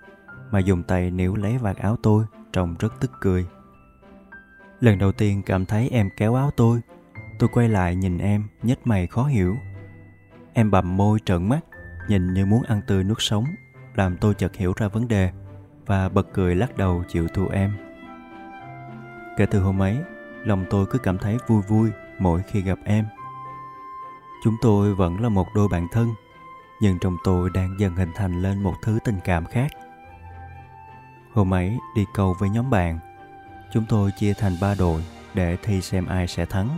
Mà 0.50 0.58
dùng 0.58 0.82
tay 0.82 1.10
níu 1.10 1.36
lấy 1.36 1.58
vạt 1.58 1.76
áo 1.76 1.96
tôi 2.02 2.24
Trông 2.52 2.74
rất 2.78 3.00
tức 3.00 3.10
cười 3.20 3.46
Lần 4.80 4.98
đầu 4.98 5.12
tiên 5.12 5.42
cảm 5.46 5.66
thấy 5.66 5.88
em 5.88 6.10
kéo 6.16 6.34
áo 6.34 6.50
tôi 6.56 6.80
Tôi 7.38 7.48
quay 7.48 7.68
lại 7.68 7.96
nhìn 7.96 8.18
em, 8.18 8.44
nhếch 8.62 8.86
mày 8.86 9.06
khó 9.06 9.24
hiểu. 9.24 9.56
Em 10.52 10.70
bầm 10.70 10.96
môi 10.96 11.18
trợn 11.24 11.48
mắt, 11.48 11.60
nhìn 12.08 12.34
như 12.34 12.46
muốn 12.46 12.62
ăn 12.62 12.80
tươi 12.86 13.04
nuốt 13.04 13.16
sống, 13.20 13.44
làm 13.94 14.16
tôi 14.16 14.34
chợt 14.34 14.56
hiểu 14.56 14.72
ra 14.76 14.88
vấn 14.88 15.08
đề 15.08 15.30
và 15.86 16.08
bật 16.08 16.26
cười 16.32 16.54
lắc 16.54 16.76
đầu 16.76 17.04
chịu 17.08 17.28
thua 17.34 17.48
em. 17.48 17.72
Kể 19.36 19.46
từ 19.46 19.60
hôm 19.60 19.82
ấy, 19.82 19.98
lòng 20.44 20.64
tôi 20.70 20.86
cứ 20.86 20.98
cảm 20.98 21.18
thấy 21.18 21.38
vui 21.46 21.62
vui 21.62 21.90
mỗi 22.18 22.42
khi 22.42 22.62
gặp 22.62 22.78
em. 22.84 23.04
Chúng 24.44 24.56
tôi 24.62 24.94
vẫn 24.94 25.20
là 25.20 25.28
một 25.28 25.46
đôi 25.54 25.68
bạn 25.68 25.88
thân, 25.92 26.14
nhưng 26.80 26.98
trong 26.98 27.16
tôi 27.24 27.50
đang 27.54 27.80
dần 27.80 27.96
hình 27.96 28.10
thành 28.14 28.42
lên 28.42 28.62
một 28.62 28.74
thứ 28.82 28.98
tình 29.04 29.18
cảm 29.24 29.46
khác. 29.46 29.70
Hôm 31.32 31.54
ấy 31.54 31.78
đi 31.96 32.04
câu 32.14 32.36
với 32.38 32.50
nhóm 32.50 32.70
bạn, 32.70 32.98
chúng 33.72 33.84
tôi 33.88 34.10
chia 34.18 34.34
thành 34.34 34.56
ba 34.60 34.74
đội 34.78 35.04
để 35.34 35.56
thi 35.62 35.80
xem 35.80 36.06
ai 36.06 36.26
sẽ 36.26 36.46
thắng. 36.46 36.68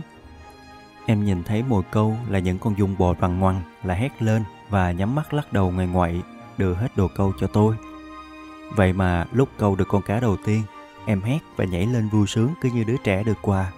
Em 1.05 1.25
nhìn 1.25 1.43
thấy 1.43 1.63
mồi 1.63 1.83
câu 1.91 2.17
là 2.29 2.39
những 2.39 2.59
con 2.59 2.77
dung 2.77 2.95
bò 2.97 3.13
bằng 3.13 3.39
ngoằn 3.39 3.61
là 3.83 3.93
hét 3.93 4.21
lên 4.21 4.43
và 4.69 4.91
nhắm 4.91 5.15
mắt 5.15 5.33
lắc 5.33 5.53
đầu 5.53 5.71
ngoài 5.71 5.87
ngoại 5.87 6.21
đưa 6.57 6.73
hết 6.73 6.97
đồ 6.97 7.07
câu 7.15 7.33
cho 7.39 7.47
tôi. 7.47 7.75
Vậy 8.75 8.93
mà 8.93 9.25
lúc 9.31 9.49
câu 9.57 9.75
được 9.75 9.87
con 9.87 10.01
cá 10.01 10.19
đầu 10.19 10.37
tiên, 10.45 10.63
em 11.07 11.21
hét 11.21 11.39
và 11.55 11.65
nhảy 11.65 11.85
lên 11.85 12.09
vui 12.09 12.27
sướng 12.27 12.53
cứ 12.61 12.69
như 12.69 12.83
đứa 12.83 12.97
trẻ 13.03 13.23
được 13.23 13.37
quà. 13.41 13.71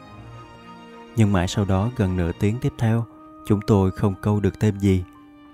Nhưng 1.15 1.33
mãi 1.33 1.47
sau 1.47 1.65
đó 1.65 1.89
gần 1.95 2.17
nửa 2.17 2.31
tiếng 2.39 2.57
tiếp 2.61 2.73
theo, 2.77 3.05
chúng 3.47 3.59
tôi 3.67 3.91
không 3.91 4.15
câu 4.21 4.39
được 4.39 4.59
thêm 4.59 4.79
gì, 4.79 5.03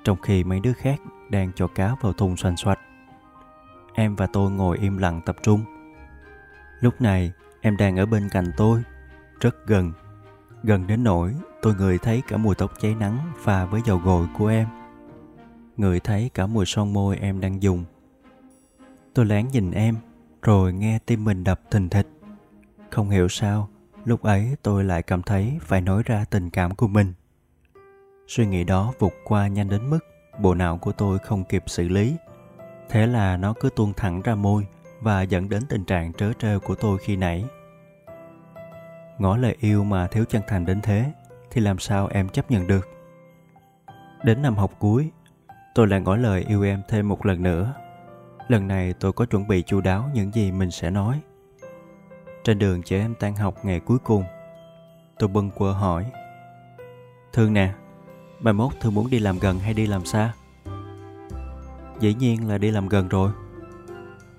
trong 0.03 0.17
khi 0.22 0.44
mấy 0.44 0.60
đứa 0.60 0.74
khác 0.74 1.01
đang 1.29 1.51
cho 1.55 1.67
cá 1.67 1.96
vào 2.01 2.13
thùng 2.13 2.38
xoành 2.38 2.58
xoạch. 2.58 2.79
Em 3.94 4.15
và 4.15 4.27
tôi 4.27 4.51
ngồi 4.51 4.77
im 4.77 4.98
lặng 4.98 5.22
tập 5.25 5.36
trung. 5.44 5.62
Lúc 6.79 7.01
này, 7.01 7.32
em 7.62 7.77
đang 7.77 7.98
ở 8.00 8.05
bên 8.05 8.29
cạnh 8.32 8.51
tôi, 8.58 8.84
rất 9.39 9.67
gần. 9.67 9.91
Gần 10.63 10.88
đến 10.88 11.03
nỗi 11.03 11.36
tôi 11.62 11.75
ngửi 11.75 11.98
thấy 11.98 12.22
cả 12.27 12.38
mùi 12.38 12.55
tóc 12.55 12.74
cháy 12.82 12.96
nắng 13.00 13.17
pha 13.39 13.65
với 13.65 13.82
dầu 13.86 13.98
gội 13.98 14.27
của 14.38 14.48
em. 14.48 14.67
Ngửi 15.77 16.00
thấy 16.00 16.29
cả 16.34 16.48
mùi 16.48 16.65
son 16.65 16.94
môi 16.94 17.17
em 17.17 17.39
đang 17.39 17.63
dùng. 17.63 17.86
Tôi 19.13 19.25
lén 19.25 19.48
nhìn 19.48 19.72
em, 19.72 19.96
rồi 20.46 20.74
nghe 20.74 21.00
tim 21.06 21.25
mình 21.25 21.44
đập 21.44 21.62
thình 21.72 21.90
thịch. 21.90 22.08
Không 22.90 23.10
hiểu 23.10 23.28
sao, 23.28 23.70
lúc 24.06 24.22
ấy 24.24 24.56
tôi 24.64 24.84
lại 24.84 25.04
cảm 25.04 25.22
thấy 25.22 25.60
phải 25.62 25.82
nói 25.82 26.04
ra 26.06 26.25
tình 26.30 26.50
cảm 26.50 26.75
của 26.75 26.88
mình. 26.88 27.14
Suy 28.28 28.46
nghĩ 28.46 28.64
đó 28.64 28.94
vụt 29.00 29.14
qua 29.24 29.48
nhanh 29.48 29.70
đến 29.70 29.90
mức 29.90 30.00
bộ 30.40 30.54
não 30.54 30.78
của 30.78 30.92
tôi 30.92 31.20
không 31.20 31.44
kịp 31.44 31.64
xử 31.68 31.88
lý. 31.88 32.16
Thế 32.90 33.08
là 33.08 33.38
nó 33.38 33.54
cứ 33.60 33.70
tuôn 33.75 33.94
thẳng 33.94 34.22
ra 34.22 34.36
môi 34.36 34.68
và 35.02 35.22
dẫn 35.22 35.50
đến 35.50 35.62
tình 35.70 35.84
trạng 35.84 36.14
trớ 36.14 36.34
trêu 36.40 36.60
của 36.60 36.75
tôi 36.75 36.98
khi 36.98 37.16
nãy. 37.16 37.46
Ngỏ 39.18 39.38
lời 39.38 39.56
yêu 39.60 39.84
mà 39.84 40.08
thiếu 40.08 40.25
chân 40.30 40.42
thành 40.48 40.66
đến 40.66 40.82
thế 40.84 41.12
thì 41.52 41.62
làm 41.62 41.80
sao 41.80 42.08
em 42.08 42.30
chấp 42.30 42.52
nhận 42.52 42.68
được? 42.68 42.88
Đến 44.24 44.42
năm 44.42 44.56
học 44.56 44.72
cuối, 44.80 45.12
tôi 45.75 45.88
lại 45.88 46.02
ngỏ 46.02 46.16
lời 46.16 46.46
yêu 46.48 46.64
em 46.64 46.82
thêm 46.88 47.10
một 47.10 47.25
lần 47.25 47.44
nữa. 47.44 47.74
Lần 48.48 48.68
này 48.68 48.94
tôi 48.94 49.14
có 49.14 49.25
chuẩn 49.25 49.48
bị 49.48 49.62
chu 49.62 49.82
đáo 49.82 50.10
những 50.14 50.32
gì 50.32 50.52
mình 50.52 50.72
sẽ 50.72 50.90
nói. 50.90 51.22
Trên 52.44 52.60
đường 52.60 52.84
chở 52.84 52.98
em 52.98 53.16
tan 53.16 53.36
học 53.36 53.56
ngày 53.64 53.80
cuối 53.80 53.98
cùng, 54.04 54.24
tôi 55.20 55.30
bâng 55.30 55.52
quơ 55.52 55.72
hỏi. 55.72 56.12
Thương 57.34 57.54
nè, 57.54 57.74
mai 58.40 58.54
mốt 58.54 58.72
Thương 58.80 58.94
muốn 58.94 59.10
đi 59.10 59.20
làm 59.20 59.40
gần 59.40 59.60
hay 59.60 59.74
đi 59.74 59.88
làm 59.88 60.06
xa? 60.06 60.34
Dĩ 62.00 62.14
nhiên 62.14 62.50
là 62.50 62.58
đi 62.58 62.72
làm 62.72 62.88
gần 62.88 63.08
rồi. 63.08 63.32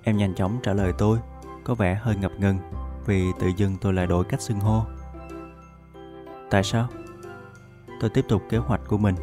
Em 0.03 0.17
nhanh 0.17 0.35
chóng 0.35 0.59
trả 0.63 0.73
lời 0.73 0.93
tôi, 0.99 1.19
có 1.65 1.75
vẻ 1.75 1.95
hơi 1.95 2.17
ngập 2.17 2.33
ngừng 2.39 2.59
vì 3.07 3.25
tự 3.41 3.47
dưng 3.57 3.77
tôi 3.81 3.93
lại 3.93 4.07
đổi 4.07 4.25
cách 4.25 4.43
xưng 4.43 4.61
hô. 4.61 4.83
Tại 6.51 6.63
sao? 6.63 6.89
Tôi 8.01 8.11
tiếp 8.11 8.25
tục 8.29 8.43
kế 8.51 8.59
hoạch 8.59 8.81
của 8.89 8.99
mình. 8.99 9.15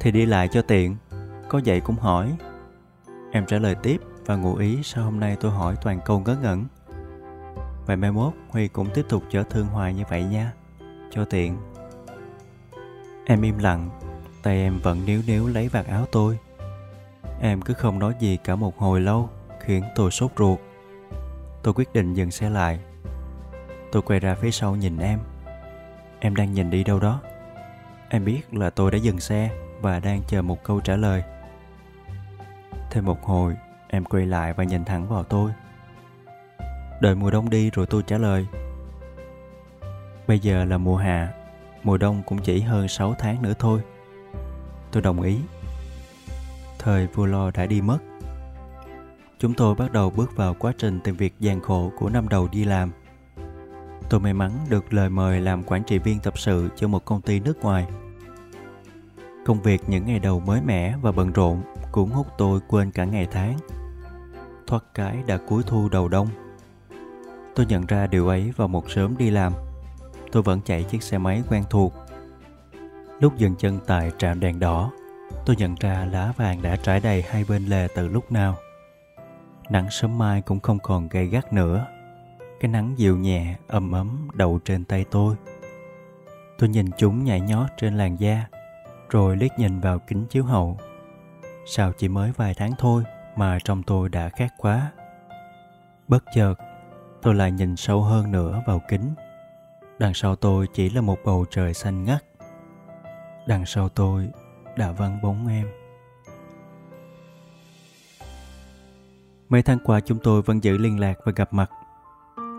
Thì 0.00 0.10
đi 0.10 0.26
lại 0.26 0.48
cho 0.48 0.62
tiện, 0.62 0.96
có 1.48 1.60
vậy 1.64 1.80
cũng 1.80 1.96
hỏi. 1.96 2.36
Em 3.34 3.46
trả 3.46 3.58
lời 3.58 3.74
tiếp 3.74 4.00
và 4.26 4.36
ngụ 4.36 4.56
ý 4.56 4.82
sao 4.82 5.04
hôm 5.04 5.20
nay 5.20 5.36
tôi 5.40 5.50
hỏi 5.50 5.76
toàn 5.82 6.00
câu 6.04 6.20
ngớ 6.20 6.36
ngẩn. 6.42 6.64
Vậy 7.86 7.96
mai 7.96 8.12
mốt 8.12 8.32
Huy 8.48 8.68
cũng 8.68 8.88
tiếp 8.94 9.04
tục 9.08 9.22
chở 9.30 9.42
thương 9.42 9.66
hoài 9.66 9.94
như 9.94 10.02
vậy 10.08 10.24
nha, 10.24 10.52
cho 11.10 11.24
tiện. 11.24 11.56
Em 13.24 13.42
im 13.42 13.58
lặng, 13.58 13.90
tay 14.42 14.56
em 14.56 14.78
vẫn 14.78 15.06
níu 15.06 15.20
níu 15.26 15.48
lấy 15.48 15.68
vạt 15.68 15.86
áo 15.86 16.06
tôi. 16.12 16.38
Em 17.40 17.62
cứ 17.62 17.74
không 17.74 17.98
nói 17.98 18.14
gì 18.18 18.38
cả 18.44 18.56
một 18.56 18.78
hồi 18.78 19.00
lâu, 19.00 19.30
khiến 19.60 19.84
tôi 19.96 20.10
sốt 20.10 20.30
ruột. 20.38 20.58
Tôi 21.62 21.74
quyết 21.74 21.92
định 21.92 22.14
dừng 22.14 22.30
xe 22.30 22.50
lại. 22.50 22.78
Tôi 23.92 24.02
quay 24.02 24.20
ra 24.20 24.34
phía 24.34 24.50
sau 24.50 24.76
nhìn 24.76 24.98
em. 24.98 25.18
Em 26.20 26.36
đang 26.36 26.52
nhìn 26.52 26.70
đi 26.70 26.84
đâu 26.84 27.00
đó. 27.00 27.20
Em 28.08 28.24
biết 28.24 28.54
là 28.54 28.70
tôi 28.70 28.90
đã 28.90 28.98
dừng 28.98 29.20
xe 29.20 29.50
và 29.80 30.00
đang 30.00 30.22
chờ 30.26 30.42
một 30.42 30.64
câu 30.64 30.80
trả 30.80 30.96
lời. 30.96 31.22
Thêm 32.92 33.04
một 33.04 33.22
hồi, 33.22 33.56
em 33.88 34.04
quay 34.04 34.26
lại 34.26 34.52
và 34.52 34.64
nhìn 34.64 34.84
thẳng 34.84 35.08
vào 35.08 35.24
tôi. 35.24 35.50
Đợi 37.00 37.14
mùa 37.14 37.30
đông 37.30 37.50
đi 37.50 37.70
rồi 37.70 37.86
tôi 37.86 38.02
trả 38.06 38.18
lời. 38.18 38.46
Bây 40.26 40.38
giờ 40.38 40.64
là 40.64 40.78
mùa 40.78 40.96
hạ, 40.96 41.32
mùa 41.82 41.98
đông 41.98 42.22
cũng 42.26 42.38
chỉ 42.38 42.60
hơn 42.60 42.88
6 42.88 43.14
tháng 43.18 43.42
nữa 43.42 43.54
thôi. 43.58 43.80
Tôi 44.90 45.02
đồng 45.02 45.22
ý. 45.22 45.38
Thời 46.78 47.06
vua 47.06 47.26
lo 47.26 47.50
đã 47.50 47.66
đi 47.66 47.80
mất 47.80 47.98
chúng 49.42 49.54
tôi 49.54 49.74
bắt 49.74 49.92
đầu 49.92 50.10
bước 50.10 50.36
vào 50.36 50.54
quá 50.54 50.72
trình 50.78 51.00
tìm 51.00 51.16
việc 51.16 51.34
gian 51.40 51.60
khổ 51.60 51.92
của 51.98 52.08
năm 52.08 52.28
đầu 52.28 52.48
đi 52.52 52.64
làm. 52.64 52.90
Tôi 54.10 54.20
may 54.20 54.34
mắn 54.34 54.50
được 54.68 54.92
lời 54.94 55.10
mời 55.10 55.40
làm 55.40 55.62
quản 55.62 55.82
trị 55.84 55.98
viên 55.98 56.18
tập 56.20 56.38
sự 56.38 56.68
cho 56.76 56.88
một 56.88 57.04
công 57.04 57.20
ty 57.20 57.40
nước 57.40 57.60
ngoài. 57.62 57.86
Công 59.46 59.62
việc 59.62 59.82
những 59.86 60.06
ngày 60.06 60.18
đầu 60.18 60.40
mới 60.40 60.60
mẻ 60.66 60.94
và 61.02 61.12
bận 61.12 61.32
rộn 61.32 61.62
cũng 61.92 62.10
hút 62.10 62.26
tôi 62.38 62.60
quên 62.68 62.90
cả 62.90 63.04
ngày 63.04 63.28
tháng. 63.30 63.56
Thoát 64.66 64.84
cái 64.94 65.16
đã 65.26 65.38
cuối 65.48 65.62
thu 65.66 65.88
đầu 65.88 66.08
đông. 66.08 66.28
Tôi 67.54 67.66
nhận 67.66 67.86
ra 67.86 68.06
điều 68.06 68.28
ấy 68.28 68.52
vào 68.56 68.68
một 68.68 68.90
sớm 68.90 69.16
đi 69.16 69.30
làm. 69.30 69.52
Tôi 70.32 70.42
vẫn 70.42 70.60
chạy 70.64 70.82
chiếc 70.82 71.02
xe 71.02 71.18
máy 71.18 71.42
quen 71.50 71.64
thuộc. 71.70 71.94
Lúc 73.20 73.36
dừng 73.36 73.54
chân 73.54 73.78
tại 73.86 74.12
trạm 74.18 74.40
đèn 74.40 74.60
đỏ, 74.60 74.90
tôi 75.46 75.56
nhận 75.56 75.74
ra 75.80 76.08
lá 76.12 76.32
vàng 76.36 76.62
đã 76.62 76.76
trải 76.76 77.00
đầy 77.00 77.22
hai 77.22 77.44
bên 77.48 77.66
lề 77.66 77.88
từ 77.94 78.08
lúc 78.08 78.32
nào 78.32 78.56
nắng 79.70 79.90
sớm 79.90 80.18
mai 80.18 80.42
cũng 80.42 80.60
không 80.60 80.78
còn 80.78 81.08
gay 81.08 81.26
gắt 81.26 81.52
nữa 81.52 81.86
cái 82.60 82.70
nắng 82.70 82.94
dịu 82.96 83.18
nhẹ 83.18 83.54
ấm 83.68 83.92
ấm 83.92 84.28
đậu 84.34 84.60
trên 84.64 84.84
tay 84.84 85.04
tôi 85.10 85.36
tôi 86.58 86.68
nhìn 86.68 86.90
chúng 86.96 87.24
nhảy 87.24 87.40
nhót 87.40 87.66
trên 87.76 87.94
làn 87.94 88.20
da 88.20 88.46
rồi 89.10 89.36
liếc 89.36 89.58
nhìn 89.58 89.80
vào 89.80 89.98
kính 89.98 90.26
chiếu 90.26 90.44
hậu 90.44 90.78
sao 91.66 91.92
chỉ 91.98 92.08
mới 92.08 92.32
vài 92.36 92.54
tháng 92.54 92.72
thôi 92.78 93.04
mà 93.36 93.58
trong 93.64 93.82
tôi 93.82 94.08
đã 94.08 94.28
khác 94.28 94.54
quá. 94.58 94.92
Bất 96.08 96.24
chợt 96.34 96.54
tôi 97.22 97.34
lại 97.34 97.52
nhìn 97.52 97.76
sâu 97.76 98.02
hơn 98.02 98.32
nữa 98.32 98.62
vào 98.66 98.80
kính. 98.88 99.14
Đằng 99.98 100.14
sau 100.14 100.36
tôi 100.36 100.66
chỉ 100.74 100.90
là 100.90 101.00
một 101.00 101.18
bầu 101.24 101.44
trời 101.50 101.74
xanh 101.74 102.04
ngắt. 102.04 102.24
Đằng 103.46 103.66
sau 103.66 103.88
tôi 103.88 104.28
đã 104.76 104.92
vắng 104.92 105.22
bóng 105.22 105.48
em. 105.48 105.66
Mấy 109.48 109.62
tháng 109.62 109.78
qua 109.84 110.00
chúng 110.00 110.18
tôi 110.22 110.42
vẫn 110.42 110.64
giữ 110.64 110.78
liên 110.78 111.00
lạc 111.00 111.18
và 111.24 111.32
gặp 111.36 111.52
mặt, 111.52 111.70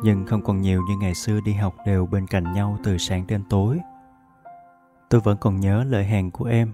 nhưng 0.03 0.25
không 0.25 0.41
còn 0.41 0.61
nhiều 0.61 0.81
như 0.89 0.97
ngày 0.97 1.15
xưa 1.15 1.39
đi 1.45 1.53
học 1.53 1.75
đều 1.85 2.05
bên 2.05 2.27
cạnh 2.27 2.53
nhau 2.53 2.77
từ 2.83 2.97
sáng 2.97 3.27
đến 3.27 3.43
tối. 3.49 3.79
Tôi 5.09 5.21
vẫn 5.21 5.37
còn 5.37 5.59
nhớ 5.59 5.83
lời 5.83 6.05
hẹn 6.05 6.31
của 6.31 6.45
em, 6.45 6.73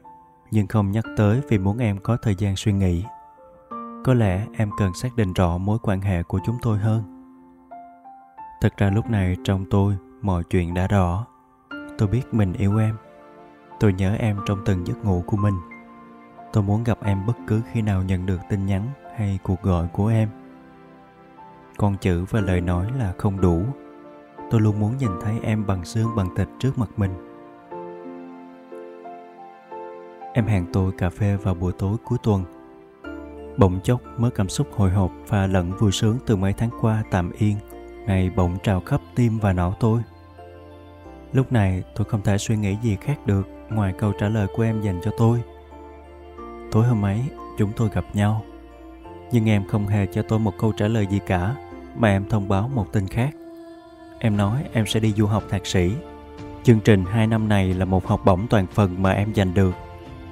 nhưng 0.52 0.68
không 0.68 0.92
nhắc 0.92 1.06
tới 1.18 1.42
vì 1.50 1.58
muốn 1.58 1.78
em 1.78 1.98
có 1.98 2.18
thời 2.18 2.36
gian 2.36 2.56
suy 2.56 2.74
nghĩ. 2.74 3.04
Có 4.06 4.14
lẽ 4.14 4.46
em 4.58 4.70
cần 4.78 4.94
xác 4.94 5.16
định 5.16 5.34
rõ 5.34 5.58
mối 5.58 5.78
quan 5.82 6.02
hệ 6.02 6.24
của 6.24 6.40
chúng 6.46 6.58
tôi 6.62 6.78
hơn. 6.78 7.04
Thật 8.62 8.74
ra 8.78 8.90
lúc 8.90 9.10
này 9.10 9.38
trong 9.44 9.66
tôi 9.70 9.98
mọi 10.22 10.44
chuyện 10.44 10.74
đã 10.74 10.88
rõ. 10.88 11.26
Tôi 11.98 12.08
biết 12.08 12.34
mình 12.34 12.54
yêu 12.54 12.78
em. 12.78 12.96
Tôi 13.80 13.94
nhớ 13.94 14.16
em 14.20 14.38
trong 14.46 14.62
từng 14.66 14.88
giấc 14.88 15.06
ngủ 15.06 15.24
của 15.28 15.38
mình. 15.38 15.56
Tôi 16.54 16.64
muốn 16.64 16.84
gặp 16.84 16.98
em 17.04 17.26
bất 17.26 17.38
cứ 17.48 17.62
khi 17.72 17.82
nào 17.82 18.04
nhận 18.04 18.26
được 18.26 18.40
tin 18.50 18.66
nhắn 18.66 18.90
hay 19.16 19.40
cuộc 19.44 19.62
gọi 19.62 19.88
của 19.94 20.08
em 20.08 20.30
con 21.80 21.98
chữ 21.98 22.26
và 22.30 22.42
lời 22.42 22.62
nói 22.62 22.88
là 22.98 23.14
không 23.18 23.42
đủ 23.42 23.64
tôi 24.52 24.62
luôn 24.62 24.80
muốn 24.80 24.98
nhìn 24.98 25.12
thấy 25.22 25.40
em 25.44 25.66
bằng 25.68 25.86
xương 25.86 26.16
bằng 26.16 26.36
thịt 26.36 26.48
trước 26.60 26.78
mặt 26.78 26.90
mình 26.98 27.29
em 30.34 30.46
hẹn 30.46 30.66
tôi 30.74 30.92
cà 30.98 31.10
phê 31.10 31.36
vào 31.36 31.54
buổi 31.54 31.74
tối 31.74 31.98
cuối 32.06 32.18
tuần. 32.24 32.44
Bỗng 33.58 33.80
chốc 33.84 34.02
mới 34.18 34.32
cảm 34.32 34.50
xúc 34.50 34.68
hồi 34.76 34.92
hộp 34.92 35.12
và 35.28 35.48
lẫn 35.48 35.72
vui 35.80 35.92
sướng 35.92 36.18
từ 36.26 36.36
mấy 36.36 36.54
tháng 36.54 36.70
qua 36.82 37.04
tạm 37.12 37.32
yên. 37.32 37.58
Này 38.08 38.30
bỗng 38.36 38.58
trào 38.64 38.82
khắp 38.82 39.02
tim 39.16 39.40
và 39.40 39.54
não 39.54 39.76
tôi. 39.80 40.02
Lúc 41.34 41.52
này 41.52 41.84
tôi 41.96 42.06
không 42.06 42.22
thể 42.22 42.38
suy 42.38 42.58
nghĩ 42.58 42.78
gì 42.82 42.98
khác 43.02 43.26
được 43.26 43.48
ngoài 43.70 43.94
câu 43.98 44.12
trả 44.20 44.30
lời 44.30 44.48
của 44.56 44.64
em 44.64 44.82
dành 44.82 45.00
cho 45.04 45.12
tôi. 45.18 45.42
Tối 46.72 46.88
hôm 46.88 47.06
ấy, 47.06 47.22
chúng 47.58 47.72
tôi 47.76 47.90
gặp 47.94 48.06
nhau. 48.14 48.44
Nhưng 49.32 49.50
em 49.50 49.68
không 49.68 49.88
hề 49.88 50.06
cho 50.06 50.22
tôi 50.22 50.40
một 50.40 50.54
câu 50.58 50.72
trả 50.72 50.88
lời 50.88 51.08
gì 51.08 51.20
cả, 51.26 51.56
mà 51.96 52.10
em 52.10 52.26
thông 52.30 52.48
báo 52.48 52.70
một 52.74 52.94
tin 52.94 53.08
khác. 53.08 53.30
Em 54.20 54.38
nói 54.38 54.64
em 54.74 54.86
sẽ 54.86 55.00
đi 55.00 55.14
du 55.14 55.26
học 55.26 55.44
thạc 55.50 55.66
sĩ. 55.66 55.92
Chương 56.64 56.80
trình 56.80 57.06
2 57.06 57.28
năm 57.28 57.50
này 57.50 57.74
là 57.74 57.86
một 57.86 58.08
học 58.08 58.22
bổng 58.26 58.48
toàn 58.50 58.68
phần 58.68 59.04
mà 59.04 59.12
em 59.12 59.36
giành 59.36 59.54
được. 59.54 59.72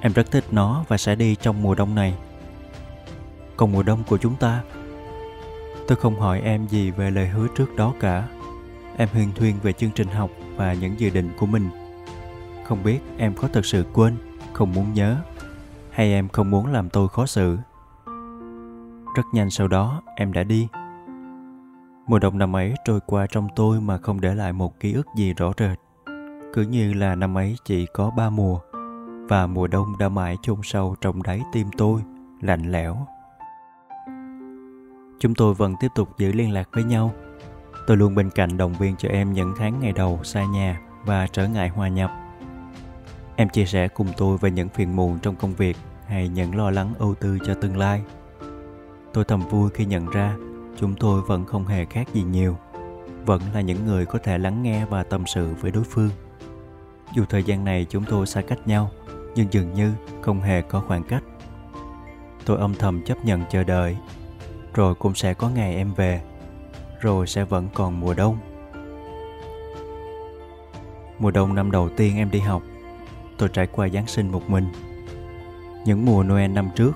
Em 0.00 0.12
rất 0.12 0.30
thích 0.30 0.44
nó 0.50 0.84
và 0.88 0.96
sẽ 0.96 1.14
đi 1.14 1.34
trong 1.34 1.62
mùa 1.62 1.74
đông 1.74 1.94
này. 1.94 2.14
Còn 3.56 3.72
mùa 3.72 3.82
đông 3.82 4.02
của 4.08 4.18
chúng 4.18 4.36
ta? 4.36 4.62
Tôi 5.88 5.96
không 5.96 6.20
hỏi 6.20 6.40
em 6.40 6.66
gì 6.66 6.90
về 6.90 7.10
lời 7.10 7.28
hứa 7.28 7.46
trước 7.56 7.76
đó 7.76 7.94
cả. 8.00 8.28
Em 8.96 9.08
huyên 9.12 9.32
thuyên 9.32 9.56
về 9.62 9.72
chương 9.72 9.90
trình 9.90 10.08
học 10.08 10.30
và 10.56 10.72
những 10.72 11.00
dự 11.00 11.10
định 11.10 11.30
của 11.38 11.46
mình. 11.46 11.68
Không 12.64 12.82
biết 12.84 12.98
em 13.16 13.34
có 13.34 13.48
thật 13.52 13.66
sự 13.66 13.84
quên, 13.92 14.16
không 14.52 14.72
muốn 14.72 14.92
nhớ, 14.92 15.16
hay 15.90 16.12
em 16.12 16.28
không 16.28 16.50
muốn 16.50 16.66
làm 16.66 16.90
tôi 16.90 17.08
khó 17.08 17.26
xử. 17.26 17.56
Rất 19.16 19.24
nhanh 19.32 19.50
sau 19.50 19.68
đó 19.68 20.02
em 20.16 20.32
đã 20.32 20.42
đi. 20.42 20.68
Mùa 22.06 22.18
đông 22.18 22.38
năm 22.38 22.56
ấy 22.56 22.74
trôi 22.84 23.00
qua 23.06 23.26
trong 23.30 23.48
tôi 23.56 23.80
mà 23.80 23.98
không 23.98 24.20
để 24.20 24.34
lại 24.34 24.52
một 24.52 24.80
ký 24.80 24.92
ức 24.92 25.06
gì 25.16 25.34
rõ 25.34 25.52
rệt 25.58 25.78
cứ 26.52 26.62
như 26.62 26.92
là 26.92 27.14
năm 27.14 27.38
ấy 27.38 27.56
chỉ 27.64 27.86
có 27.86 28.10
ba 28.10 28.30
mùa 28.30 28.58
và 29.28 29.46
mùa 29.46 29.66
đông 29.66 29.98
đã 29.98 30.08
mãi 30.08 30.36
chôn 30.42 30.56
sâu 30.62 30.96
trong 31.00 31.22
đáy 31.22 31.42
tim 31.52 31.66
tôi 31.78 32.02
lạnh 32.40 32.72
lẽo. 32.72 32.96
Chúng 35.20 35.34
tôi 35.34 35.54
vẫn 35.54 35.74
tiếp 35.80 35.88
tục 35.94 36.18
giữ 36.18 36.32
liên 36.32 36.52
lạc 36.52 36.68
với 36.72 36.84
nhau. 36.84 37.12
Tôi 37.86 37.96
luôn 37.96 38.14
bên 38.14 38.30
cạnh 38.30 38.56
động 38.56 38.72
viên 38.72 38.96
cho 38.96 39.08
em 39.08 39.32
những 39.32 39.54
tháng 39.58 39.80
ngày 39.80 39.92
đầu 39.92 40.20
xa 40.22 40.44
nhà 40.44 40.80
và 41.04 41.26
trở 41.26 41.48
ngại 41.48 41.68
hòa 41.68 41.88
nhập. 41.88 42.10
Em 43.36 43.48
chia 43.48 43.64
sẻ 43.64 43.88
cùng 43.88 44.08
tôi 44.16 44.38
về 44.38 44.50
những 44.50 44.68
phiền 44.68 44.96
muộn 44.96 45.18
trong 45.18 45.36
công 45.36 45.54
việc 45.54 45.76
hay 46.06 46.28
những 46.28 46.56
lo 46.56 46.70
lắng 46.70 46.94
ưu 46.98 47.14
tư 47.14 47.38
cho 47.44 47.54
tương 47.54 47.76
lai. 47.76 48.02
Tôi 49.12 49.24
thầm 49.24 49.40
vui 49.40 49.70
khi 49.74 49.84
nhận 49.84 50.10
ra 50.10 50.36
chúng 50.76 50.94
tôi 50.94 51.22
vẫn 51.22 51.44
không 51.44 51.66
hề 51.66 51.84
khác 51.84 52.08
gì 52.14 52.22
nhiều 52.22 52.56
vẫn 53.28 53.40
là 53.54 53.60
những 53.60 53.86
người 53.86 54.06
có 54.06 54.18
thể 54.22 54.38
lắng 54.38 54.62
nghe 54.62 54.84
và 54.84 55.02
tâm 55.02 55.26
sự 55.26 55.54
với 55.60 55.70
đối 55.70 55.84
phương. 55.84 56.10
Dù 57.14 57.24
thời 57.28 57.42
gian 57.42 57.64
này 57.64 57.86
chúng 57.90 58.04
tôi 58.04 58.26
xa 58.26 58.40
cách 58.40 58.58
nhau, 58.66 58.90
nhưng 59.38 59.52
dường 59.52 59.74
như 59.74 59.92
không 60.20 60.40
hề 60.40 60.62
có 60.62 60.80
khoảng 60.80 61.04
cách. 61.04 61.22
Tôi 62.44 62.58
âm 62.58 62.74
thầm 62.74 63.02
chấp 63.04 63.24
nhận 63.24 63.42
chờ 63.50 63.64
đợi, 63.64 63.96
rồi 64.74 64.94
cũng 64.94 65.14
sẽ 65.14 65.34
có 65.34 65.48
ngày 65.48 65.74
em 65.74 65.94
về, 65.94 66.20
rồi 67.00 67.26
sẽ 67.26 67.44
vẫn 67.44 67.68
còn 67.74 68.00
mùa 68.00 68.14
đông. 68.14 68.38
Mùa 71.18 71.30
đông 71.30 71.54
năm 71.54 71.70
đầu 71.70 71.88
tiên 71.96 72.16
em 72.16 72.30
đi 72.30 72.38
học, 72.38 72.62
tôi 73.38 73.48
trải 73.48 73.66
qua 73.66 73.88
Giáng 73.88 74.06
sinh 74.06 74.32
một 74.32 74.50
mình. 74.50 74.68
Những 75.84 76.06
mùa 76.06 76.22
Noel 76.22 76.50
năm 76.50 76.68
trước, 76.76 76.92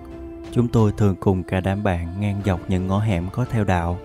chúng 0.52 0.68
tôi 0.68 0.92
thường 0.96 1.16
cùng 1.20 1.42
cả 1.42 1.60
đám 1.60 1.82
bạn 1.82 2.20
ngang 2.20 2.40
dọc 2.44 2.60
những 2.68 2.86
ngõ 2.86 2.98
hẻm 2.98 3.28
có 3.32 3.44
theo 3.44 3.64
đạo. 3.64 3.98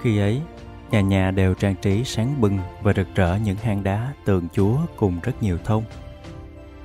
Khi 0.00 0.18
ấy, 0.18 0.42
Nhà 0.90 1.00
nhà 1.00 1.30
đều 1.30 1.54
trang 1.54 1.74
trí 1.82 2.04
sáng 2.04 2.40
bừng 2.40 2.58
và 2.82 2.92
rực 2.92 3.06
rỡ 3.14 3.38
những 3.44 3.56
hang 3.56 3.84
đá 3.84 4.12
tượng 4.24 4.48
Chúa 4.52 4.76
cùng 4.96 5.20
rất 5.22 5.42
nhiều 5.42 5.58
thông. 5.64 5.84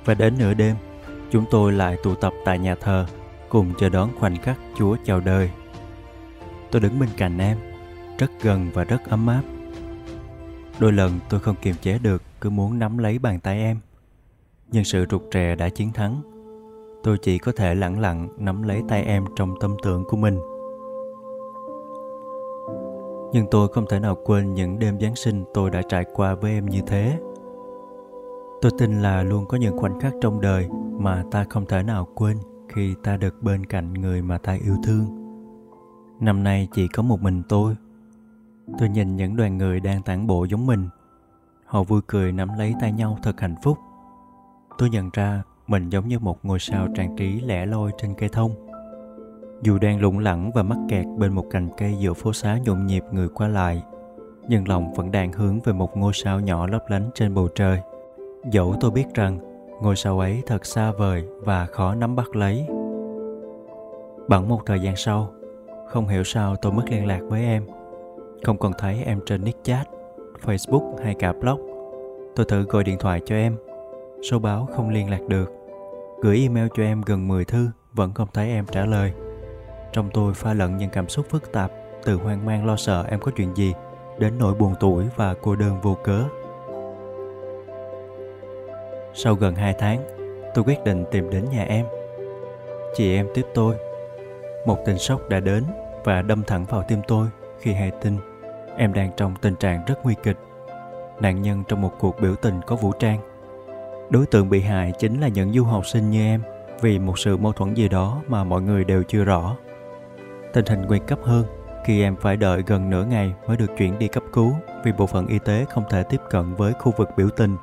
Và 0.04 0.14
đến 0.14 0.34
nửa 0.38 0.54
đêm, 0.54 0.76
chúng 1.30 1.44
tôi 1.50 1.72
lại 1.72 1.96
tụ 2.02 2.14
tập 2.14 2.32
tại 2.44 2.58
nhà 2.58 2.74
thờ 2.74 3.06
cùng 3.48 3.72
chờ 3.78 3.88
đón 3.88 4.10
khoảnh 4.18 4.36
khắc 4.36 4.58
Chúa 4.76 4.96
chào 5.04 5.20
đời. 5.20 5.50
Tôi 6.70 6.80
đứng 6.80 6.98
bên 6.98 7.08
cạnh 7.16 7.38
em, 7.38 7.58
rất 8.18 8.30
gần 8.42 8.70
và 8.74 8.84
rất 8.84 9.10
ấm 9.10 9.26
áp. 9.26 9.42
Đôi 10.78 10.92
lần 10.92 11.12
tôi 11.28 11.40
không 11.40 11.56
kiềm 11.62 11.74
chế 11.82 11.98
được 11.98 12.22
cứ 12.40 12.50
muốn 12.50 12.78
nắm 12.78 12.98
lấy 12.98 13.18
bàn 13.18 13.40
tay 13.40 13.60
em. 13.60 13.80
Nhưng 14.72 14.84
sự 14.84 15.06
rụt 15.10 15.22
rè 15.32 15.54
đã 15.54 15.68
chiến 15.68 15.92
thắng. 15.92 16.22
Tôi 17.02 17.18
chỉ 17.22 17.38
có 17.38 17.52
thể 17.52 17.74
lặng 17.74 18.00
lặng 18.00 18.28
nắm 18.38 18.62
lấy 18.62 18.82
tay 18.88 19.02
em 19.02 19.24
trong 19.36 19.54
tâm 19.60 19.76
tưởng 19.82 20.04
của 20.04 20.16
mình 20.16 20.38
nhưng 23.32 23.46
tôi 23.50 23.68
không 23.68 23.86
thể 23.86 24.00
nào 24.00 24.16
quên 24.24 24.54
những 24.54 24.78
đêm 24.78 25.00
Giáng 25.00 25.16
sinh 25.16 25.44
tôi 25.54 25.70
đã 25.70 25.82
trải 25.88 26.04
qua 26.14 26.34
với 26.34 26.52
em 26.52 26.66
như 26.66 26.80
thế. 26.86 27.18
Tôi 28.62 28.72
tin 28.78 29.02
là 29.02 29.22
luôn 29.22 29.46
có 29.48 29.58
những 29.58 29.78
khoảnh 29.78 30.00
khắc 30.00 30.12
trong 30.20 30.40
đời 30.40 30.68
mà 30.98 31.24
ta 31.30 31.44
không 31.50 31.66
thể 31.66 31.82
nào 31.82 32.08
quên 32.14 32.36
khi 32.68 32.94
ta 33.02 33.16
được 33.16 33.42
bên 33.42 33.66
cạnh 33.66 33.94
người 33.94 34.22
mà 34.22 34.38
ta 34.38 34.52
yêu 34.64 34.76
thương. 34.84 35.06
Năm 36.20 36.44
nay 36.44 36.68
chỉ 36.74 36.88
có 36.88 37.02
một 37.02 37.22
mình 37.22 37.42
tôi. 37.48 37.76
Tôi 38.78 38.88
nhìn 38.88 39.16
những 39.16 39.36
đoàn 39.36 39.58
người 39.58 39.80
đang 39.80 40.02
tản 40.02 40.26
bộ 40.26 40.44
giống 40.44 40.66
mình. 40.66 40.88
Họ 41.64 41.82
vui 41.82 42.00
cười 42.06 42.32
nắm 42.32 42.48
lấy 42.58 42.74
tay 42.80 42.92
nhau 42.92 43.18
thật 43.22 43.40
hạnh 43.40 43.56
phúc. 43.62 43.78
Tôi 44.78 44.90
nhận 44.90 45.10
ra 45.12 45.42
mình 45.66 45.88
giống 45.88 46.08
như 46.08 46.18
một 46.18 46.44
ngôi 46.44 46.58
sao 46.58 46.88
trang 46.94 47.16
trí 47.16 47.40
lẻ 47.40 47.66
loi 47.66 47.90
trên 47.98 48.14
cây 48.14 48.28
thông 48.28 48.68
dù 49.62 49.78
đang 49.78 50.00
lủng 50.00 50.18
lẳng 50.18 50.50
và 50.54 50.62
mắc 50.62 50.78
kẹt 50.88 51.06
bên 51.18 51.32
một 51.32 51.44
cành 51.50 51.68
cây 51.76 51.96
giữa 51.98 52.12
phố 52.12 52.32
xá 52.32 52.58
nhộn 52.64 52.86
nhịp 52.86 53.04
người 53.12 53.28
qua 53.28 53.48
lại, 53.48 53.82
nhưng 54.48 54.68
lòng 54.68 54.94
vẫn 54.94 55.10
đang 55.10 55.32
hướng 55.32 55.60
về 55.60 55.72
một 55.72 55.96
ngôi 55.96 56.12
sao 56.14 56.40
nhỏ 56.40 56.66
lấp 56.66 56.84
lánh 56.88 57.10
trên 57.14 57.34
bầu 57.34 57.48
trời. 57.54 57.80
Dẫu 58.50 58.74
tôi 58.80 58.90
biết 58.90 59.06
rằng 59.14 59.38
ngôi 59.82 59.96
sao 59.96 60.18
ấy 60.18 60.42
thật 60.46 60.66
xa 60.66 60.92
vời 60.92 61.24
và 61.40 61.66
khó 61.66 61.94
nắm 61.94 62.16
bắt 62.16 62.36
lấy. 62.36 62.66
Bẵng 64.28 64.48
một 64.48 64.60
thời 64.66 64.80
gian 64.80 64.96
sau, 64.96 65.32
không 65.88 66.08
hiểu 66.08 66.24
sao 66.24 66.56
tôi 66.56 66.72
mất 66.72 66.82
liên 66.90 67.06
lạc 67.06 67.20
với 67.28 67.44
em. 67.44 67.66
Không 68.44 68.58
còn 68.58 68.72
thấy 68.78 69.02
em 69.04 69.20
trên 69.26 69.44
nick 69.44 69.64
chat, 69.64 69.88
Facebook 70.44 70.96
hay 71.04 71.14
cả 71.14 71.32
blog. 71.32 71.60
Tôi 72.36 72.46
thử 72.48 72.62
gọi 72.62 72.84
điện 72.84 72.98
thoại 72.98 73.20
cho 73.26 73.34
em. 73.34 73.56
Số 74.30 74.38
báo 74.38 74.68
không 74.76 74.90
liên 74.90 75.10
lạc 75.10 75.20
được. 75.28 75.52
Gửi 76.22 76.40
email 76.40 76.66
cho 76.76 76.82
em 76.82 77.02
gần 77.06 77.28
10 77.28 77.44
thư, 77.44 77.68
vẫn 77.92 78.12
không 78.12 78.28
thấy 78.34 78.48
em 78.48 78.66
trả 78.66 78.86
lời. 78.86 79.12
Trong 79.92 80.10
tôi 80.14 80.34
pha 80.34 80.54
lẫn 80.54 80.76
những 80.76 80.90
cảm 80.90 81.08
xúc 81.08 81.26
phức 81.30 81.52
tạp 81.52 81.72
từ 82.04 82.14
hoang 82.14 82.46
mang 82.46 82.66
lo 82.66 82.76
sợ 82.76 83.04
em 83.08 83.20
có 83.20 83.32
chuyện 83.36 83.56
gì 83.56 83.74
đến 84.18 84.38
nỗi 84.38 84.54
buồn 84.54 84.74
tuổi 84.80 85.04
và 85.16 85.34
cô 85.42 85.56
đơn 85.56 85.80
vô 85.82 85.96
cớ. 86.04 86.24
Sau 89.20 89.34
gần 89.34 89.54
2 89.54 89.74
tháng, 89.78 90.04
tôi 90.54 90.64
quyết 90.64 90.84
định 90.84 91.04
tìm 91.10 91.30
đến 91.30 91.44
nhà 91.52 91.64
em. 91.64 91.86
Chị 92.94 93.14
em 93.14 93.26
tiếp 93.34 93.46
tôi. 93.54 93.76
Một 94.66 94.78
tin 94.86 94.98
sốc 94.98 95.28
đã 95.28 95.40
đến 95.40 95.64
và 96.04 96.22
đâm 96.22 96.42
thẳng 96.42 96.64
vào 96.64 96.84
tim 96.88 97.00
tôi 97.08 97.28
khi 97.60 97.72
hay 97.72 97.90
tin 98.02 98.16
em 98.76 98.92
đang 98.92 99.10
trong 99.16 99.34
tình 99.40 99.54
trạng 99.54 99.84
rất 99.86 99.94
nguy 100.04 100.14
kịch. 100.22 100.36
Nạn 101.20 101.42
nhân 101.42 101.64
trong 101.68 101.82
một 101.82 101.92
cuộc 101.98 102.20
biểu 102.20 102.34
tình 102.36 102.60
có 102.66 102.76
vũ 102.76 102.92
trang. 102.92 103.18
Đối 104.10 104.26
tượng 104.26 104.48
bị 104.48 104.60
hại 104.60 104.92
chính 104.98 105.20
là 105.20 105.28
những 105.28 105.52
du 105.52 105.64
học 105.64 105.86
sinh 105.86 106.10
như 106.10 106.20
em 106.20 106.42
vì 106.80 106.98
một 106.98 107.18
sự 107.18 107.36
mâu 107.36 107.52
thuẫn 107.52 107.74
gì 107.74 107.88
đó 107.88 108.22
mà 108.28 108.44
mọi 108.44 108.62
người 108.62 108.84
đều 108.84 109.02
chưa 109.02 109.24
rõ. 109.24 109.56
Tình 110.52 110.66
hình 110.66 110.82
nguy 110.82 110.98
cấp 110.98 111.18
hơn 111.22 111.44
khi 111.84 112.02
em 112.02 112.16
phải 112.16 112.36
đợi 112.36 112.62
gần 112.66 112.90
nửa 112.90 113.04
ngày 113.04 113.32
mới 113.46 113.56
được 113.56 113.76
chuyển 113.78 113.98
đi 113.98 114.08
cấp 114.08 114.22
cứu 114.32 114.52
vì 114.84 114.92
bộ 114.92 115.06
phận 115.06 115.26
y 115.26 115.38
tế 115.38 115.64
không 115.70 115.84
thể 115.90 116.02
tiếp 116.02 116.20
cận 116.30 116.54
với 116.54 116.72
khu 116.72 116.92
vực 116.96 117.08
biểu 117.16 117.28
tình. 117.30 117.56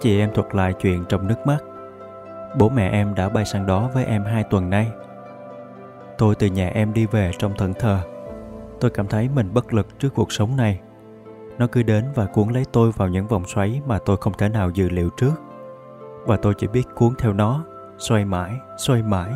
Chị 0.00 0.18
em 0.20 0.30
thuật 0.34 0.54
lại 0.54 0.72
chuyện 0.72 1.04
trong 1.08 1.26
nước 1.26 1.46
mắt. 1.46 1.58
Bố 2.58 2.68
mẹ 2.68 2.90
em 2.90 3.14
đã 3.14 3.28
bay 3.28 3.44
sang 3.44 3.66
đó 3.66 3.90
với 3.94 4.04
em 4.04 4.24
hai 4.24 4.44
tuần 4.44 4.70
nay. 4.70 4.90
Tôi 6.18 6.34
từ 6.34 6.46
nhà 6.46 6.68
em 6.68 6.92
đi 6.92 7.06
về 7.06 7.30
trong 7.38 7.54
thẫn 7.54 7.74
thờ. 7.74 8.00
Tôi 8.80 8.90
cảm 8.90 9.06
thấy 9.06 9.28
mình 9.34 9.54
bất 9.54 9.72
lực 9.72 9.98
trước 9.98 10.14
cuộc 10.14 10.32
sống 10.32 10.56
này. 10.56 10.80
Nó 11.58 11.66
cứ 11.66 11.82
đến 11.82 12.04
và 12.14 12.26
cuốn 12.26 12.48
lấy 12.48 12.64
tôi 12.72 12.92
vào 12.92 13.08
những 13.08 13.26
vòng 13.26 13.44
xoáy 13.46 13.80
mà 13.86 13.98
tôi 13.98 14.16
không 14.16 14.32
thể 14.38 14.48
nào 14.48 14.70
dự 14.70 14.88
liệu 14.88 15.10
trước. 15.16 15.34
Và 16.26 16.36
tôi 16.36 16.54
chỉ 16.58 16.66
biết 16.66 16.84
cuốn 16.94 17.14
theo 17.18 17.32
nó, 17.32 17.64
xoay 17.98 18.24
mãi, 18.24 18.52
xoay 18.76 19.02
mãi 19.02 19.32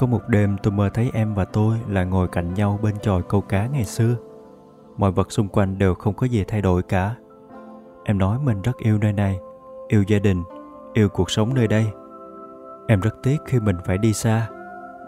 có 0.00 0.06
một 0.06 0.28
đêm 0.28 0.56
tôi 0.62 0.72
mơ 0.72 0.90
thấy 0.94 1.10
em 1.14 1.34
và 1.34 1.44
tôi 1.44 1.76
là 1.88 2.04
ngồi 2.04 2.28
cạnh 2.28 2.54
nhau 2.54 2.78
bên 2.82 2.98
chòi 2.98 3.22
câu 3.22 3.40
cá 3.40 3.66
ngày 3.66 3.84
xưa. 3.84 4.16
Mọi 4.96 5.12
vật 5.12 5.32
xung 5.32 5.48
quanh 5.48 5.78
đều 5.78 5.94
không 5.94 6.14
có 6.14 6.26
gì 6.26 6.44
thay 6.44 6.62
đổi 6.62 6.82
cả. 6.82 7.14
Em 8.10 8.18
nói 8.18 8.38
mình 8.38 8.62
rất 8.62 8.76
yêu 8.76 8.98
nơi 8.98 9.12
này, 9.12 9.40
yêu 9.88 10.02
gia 10.02 10.18
đình, 10.18 10.42
yêu 10.92 11.08
cuộc 11.08 11.30
sống 11.30 11.54
nơi 11.54 11.68
đây. 11.68 11.86
Em 12.88 13.00
rất 13.00 13.22
tiếc 13.22 13.36
khi 13.46 13.60
mình 13.60 13.76
phải 13.84 13.98
đi 13.98 14.12
xa, 14.12 14.48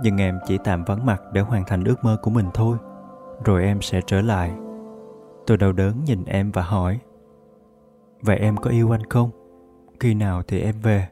nhưng 0.02 0.20
em 0.20 0.38
chỉ 0.46 0.58
tạm 0.64 0.84
vắng 0.84 1.06
mặt 1.06 1.22
để 1.32 1.40
hoàn 1.40 1.64
thành 1.64 1.84
ước 1.84 2.04
mơ 2.04 2.16
của 2.22 2.30
mình 2.30 2.46
thôi. 2.54 2.76
Rồi 3.44 3.64
em 3.64 3.82
sẽ 3.82 4.00
trở 4.06 4.20
lại. 4.20 4.54
Tôi 5.46 5.56
đau 5.56 5.72
đớn 5.72 6.04
nhìn 6.04 6.24
em 6.24 6.50
và 6.50 6.62
hỏi 6.62 6.98
Vậy 8.20 8.36
em 8.36 8.56
có 8.56 8.70
yêu 8.70 8.94
anh 8.94 9.06
không? 9.06 9.30
Khi 10.00 10.14
nào 10.14 10.42
thì 10.48 10.60
em 10.60 10.74
về? 10.82 11.08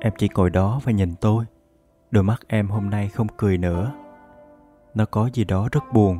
Em 0.00 0.12
chỉ 0.18 0.28
ngồi 0.34 0.50
đó 0.50 0.80
và 0.84 0.92
nhìn 0.92 1.14
tôi 1.20 1.44
đôi 2.10 2.24
mắt 2.24 2.40
em 2.48 2.68
hôm 2.68 2.90
nay 2.90 3.08
không 3.08 3.26
cười 3.36 3.58
nữa 3.58 3.92
nó 4.94 5.04
có 5.04 5.30
gì 5.32 5.44
đó 5.44 5.68
rất 5.72 5.84
buồn 5.92 6.18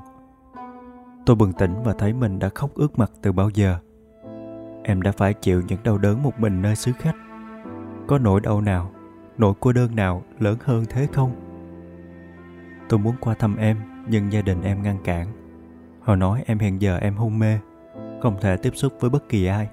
tôi 1.26 1.36
bừng 1.36 1.52
tỉnh 1.52 1.74
và 1.84 1.92
thấy 1.92 2.12
mình 2.12 2.38
đã 2.38 2.48
khóc 2.54 2.70
ướt 2.74 2.98
mặt 2.98 3.10
từ 3.22 3.32
bao 3.32 3.50
giờ 3.50 3.78
em 4.84 5.02
đã 5.02 5.12
phải 5.12 5.34
chịu 5.34 5.62
những 5.68 5.82
đau 5.84 5.98
đớn 5.98 6.22
một 6.22 6.40
mình 6.40 6.62
nơi 6.62 6.76
xứ 6.76 6.92
khách. 6.98 7.16
Có 8.06 8.18
nỗi 8.18 8.40
đau 8.40 8.60
nào, 8.60 8.90
nỗi 9.38 9.54
cô 9.60 9.72
đơn 9.72 9.96
nào 9.96 10.22
lớn 10.38 10.56
hơn 10.64 10.84
thế 10.88 11.08
không? 11.12 11.34
Tôi 12.88 12.98
muốn 12.98 13.14
qua 13.20 13.34
thăm 13.34 13.56
em, 13.56 13.76
nhưng 14.08 14.32
gia 14.32 14.42
đình 14.42 14.62
em 14.62 14.82
ngăn 14.82 14.98
cản. 15.04 15.28
Họ 16.00 16.16
nói 16.16 16.42
em 16.46 16.58
hiện 16.58 16.82
giờ 16.82 16.98
em 16.98 17.14
hôn 17.14 17.38
mê, 17.38 17.58
không 18.22 18.36
thể 18.40 18.56
tiếp 18.56 18.72
xúc 18.74 18.92
với 19.00 19.10
bất 19.10 19.28
kỳ 19.28 19.46
ai. 19.46 19.68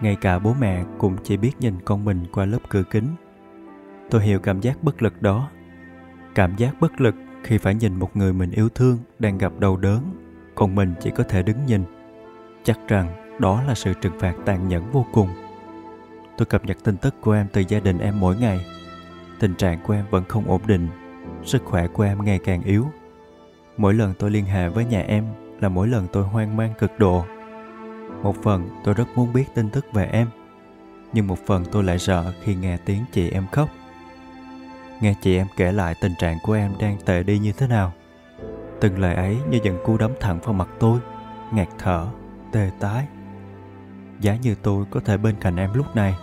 Ngay 0.00 0.16
cả 0.20 0.38
bố 0.38 0.54
mẹ 0.60 0.84
cũng 0.98 1.16
chỉ 1.22 1.36
biết 1.36 1.52
nhìn 1.60 1.74
con 1.84 2.04
mình 2.04 2.24
qua 2.32 2.44
lớp 2.44 2.58
cửa 2.68 2.82
kính. 2.82 3.08
Tôi 4.10 4.22
hiểu 4.22 4.38
cảm 4.38 4.60
giác 4.60 4.82
bất 4.82 5.02
lực 5.02 5.22
đó. 5.22 5.50
Cảm 6.34 6.56
giác 6.56 6.80
bất 6.80 7.00
lực 7.00 7.14
khi 7.42 7.58
phải 7.58 7.74
nhìn 7.74 7.94
một 7.94 8.16
người 8.16 8.32
mình 8.32 8.50
yêu 8.50 8.68
thương 8.68 8.98
đang 9.18 9.38
gặp 9.38 9.52
đau 9.58 9.76
đớn, 9.76 10.00
còn 10.54 10.74
mình 10.74 10.94
chỉ 11.00 11.10
có 11.10 11.24
thể 11.24 11.42
đứng 11.42 11.66
nhìn. 11.66 11.84
Chắc 12.64 12.78
rằng 12.88 13.23
đó 13.38 13.62
là 13.62 13.74
sự 13.74 13.92
trừng 13.94 14.18
phạt 14.18 14.34
tàn 14.44 14.68
nhẫn 14.68 14.90
vô 14.92 15.06
cùng. 15.12 15.28
Tôi 16.36 16.46
cập 16.46 16.64
nhật 16.64 16.76
tin 16.84 16.96
tức 16.96 17.14
của 17.20 17.32
em 17.32 17.46
từ 17.52 17.62
gia 17.68 17.80
đình 17.80 17.98
em 17.98 18.20
mỗi 18.20 18.36
ngày. 18.36 18.66
Tình 19.40 19.54
trạng 19.54 19.78
của 19.86 19.94
em 19.94 20.04
vẫn 20.10 20.24
không 20.28 20.44
ổn 20.46 20.60
định, 20.66 20.88
sức 21.44 21.62
khỏe 21.64 21.86
của 21.86 22.02
em 22.02 22.24
ngày 22.24 22.38
càng 22.44 22.62
yếu. 22.62 22.86
Mỗi 23.76 23.94
lần 23.94 24.14
tôi 24.18 24.30
liên 24.30 24.44
hệ 24.44 24.68
với 24.68 24.84
nhà 24.84 25.00
em 25.00 25.24
là 25.60 25.68
mỗi 25.68 25.88
lần 25.88 26.06
tôi 26.12 26.22
hoang 26.22 26.56
mang 26.56 26.74
cực 26.78 26.98
độ. 26.98 27.24
Một 28.22 28.36
phần 28.42 28.68
tôi 28.84 28.94
rất 28.94 29.04
muốn 29.14 29.32
biết 29.32 29.44
tin 29.54 29.70
tức 29.70 29.86
về 29.92 30.08
em, 30.12 30.28
nhưng 31.12 31.26
một 31.26 31.38
phần 31.46 31.64
tôi 31.72 31.84
lại 31.84 31.98
sợ 31.98 32.32
khi 32.42 32.54
nghe 32.54 32.76
tiếng 32.76 33.04
chị 33.12 33.30
em 33.30 33.46
khóc. 33.52 33.68
Nghe 35.00 35.14
chị 35.22 35.36
em 35.36 35.46
kể 35.56 35.72
lại 35.72 35.94
tình 36.00 36.12
trạng 36.18 36.38
của 36.42 36.52
em 36.52 36.72
đang 36.80 36.96
tệ 37.04 37.22
đi 37.22 37.38
như 37.38 37.52
thế 37.52 37.66
nào. 37.66 37.92
Từng 38.80 38.98
lời 38.98 39.14
ấy 39.14 39.38
như 39.50 39.58
dần 39.62 39.78
cú 39.84 39.96
đấm 39.96 40.12
thẳng 40.20 40.40
vào 40.40 40.52
mặt 40.52 40.68
tôi 40.78 41.00
ngạt 41.52 41.68
thở, 41.78 42.06
tê 42.52 42.70
tái 42.80 43.06
giá 44.24 44.36
như 44.36 44.54
tôi 44.62 44.84
có 44.90 45.00
thể 45.04 45.16
bên 45.16 45.34
cạnh 45.40 45.56
em 45.56 45.74
lúc 45.74 45.96
này. 45.96 46.16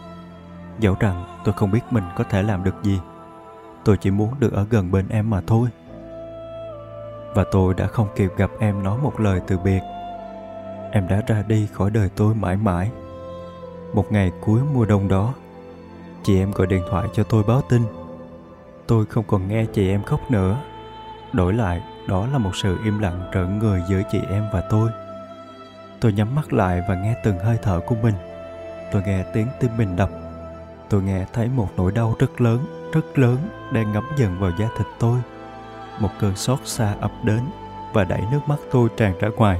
Dẫu 0.79 0.95
rằng 0.99 1.41
tôi 1.45 1.53
không 1.53 1.71
biết 1.71 1.81
mình 1.91 2.03
có 2.15 2.23
thể 2.23 2.43
làm 2.43 2.63
được 2.63 2.75
gì, 2.83 2.99
tôi 3.85 3.97
chỉ 3.97 4.11
muốn 4.11 4.33
được 4.39 4.53
ở 4.53 4.65
gần 4.69 4.91
bên 4.91 5.09
em 5.09 5.29
mà 5.29 5.41
thôi. 5.47 5.69
Và 7.35 7.43
tôi 7.51 7.73
đã 7.73 7.87
không 7.87 8.07
kịp 8.15 8.31
gặp 8.37 8.51
em 8.59 8.83
nói 8.83 8.97
một 8.97 9.19
lời 9.19 9.41
từ 9.47 9.57
biệt. 9.57 9.79
Em 10.91 11.07
đã 11.07 11.21
ra 11.27 11.43
đi 11.47 11.67
khỏi 11.73 11.91
đời 11.91 12.09
tôi 12.15 12.35
mãi 12.35 12.55
mãi. 12.55 12.91
Một 13.93 14.11
ngày 14.11 14.31
cuối 14.41 14.59
mùa 14.73 14.85
đông 14.85 15.07
đó, 15.07 15.33
chị 16.23 16.39
em 16.39 16.51
gọi 16.51 16.67
điện 16.67 16.83
thoại 16.89 17.07
cho 17.13 17.23
tôi 17.23 17.43
báo 17.47 17.61
tin. 17.69 17.81
Tôi 18.87 19.05
không 19.05 19.23
còn 19.27 19.47
nghe 19.47 19.65
chị 19.65 19.89
em 19.89 20.03
khóc 20.03 20.31
nữa. 20.31 20.57
Đổi 21.33 21.53
lại, 21.53 21.81
đó 22.07 22.27
là 22.27 22.37
một 22.37 22.55
sự 22.55 22.77
im 22.83 22.99
lặng 22.99 23.29
rợn 23.31 23.59
người 23.59 23.81
giữa 23.89 24.01
chị 24.11 24.19
em 24.29 24.43
và 24.53 24.61
tôi 24.69 24.89
tôi 26.01 26.13
nhắm 26.13 26.35
mắt 26.35 26.53
lại 26.53 26.81
và 26.87 26.95
nghe 26.95 27.15
từng 27.23 27.39
hơi 27.39 27.57
thở 27.61 27.79
của 27.79 27.95
mình. 27.95 28.15
Tôi 28.91 29.03
nghe 29.05 29.23
tiếng 29.33 29.47
tim 29.59 29.71
mình 29.77 29.95
đập. 29.95 30.09
Tôi 30.89 31.03
nghe 31.03 31.25
thấy 31.33 31.47
một 31.47 31.67
nỗi 31.77 31.91
đau 31.91 32.15
rất 32.19 32.41
lớn 32.41 32.65
rất 32.93 33.19
lớn 33.19 33.37
đang 33.71 33.91
ngấm 33.91 34.03
dần 34.17 34.39
vào 34.39 34.51
da 34.59 34.67
thịt 34.77 34.87
tôi. 34.99 35.19
Một 35.99 36.09
cơn 36.19 36.35
xót 36.35 36.59
xa 36.63 36.95
ập 37.01 37.11
đến 37.23 37.39
và 37.93 38.03
đẩy 38.03 38.21
nước 38.31 38.39
mắt 38.47 38.59
tôi 38.71 38.89
tràn 38.97 39.19
ra 39.19 39.27
ngoài. 39.27 39.59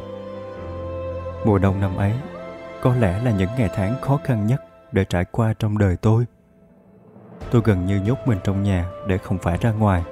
Mùa 1.46 1.58
đông 1.58 1.82
năm 1.82 1.98
ấy, 1.98 2.14
có 2.82 2.96
lẽ 2.96 3.22
là 3.24 3.32
những 3.32 3.50
ngày 3.58 3.70
tháng 3.76 3.96
khó 4.02 4.20
khăn 4.24 4.48
nhất 4.48 4.64
để 4.92 5.06
trải 5.06 5.26
qua 5.32 5.54
trong 5.60 5.78
đời 5.78 5.98
tôi. 5.98 6.26
Tôi 7.52 7.62
gần 7.66 7.86
như 7.86 8.00
nhốt 8.00 8.18
mình 8.26 8.40
trong 8.44 8.64
nhà 8.64 8.86
để 9.08 9.18
không 9.18 9.38
phải 9.38 9.58
ra 9.62 9.72
ngoài. 9.72 10.04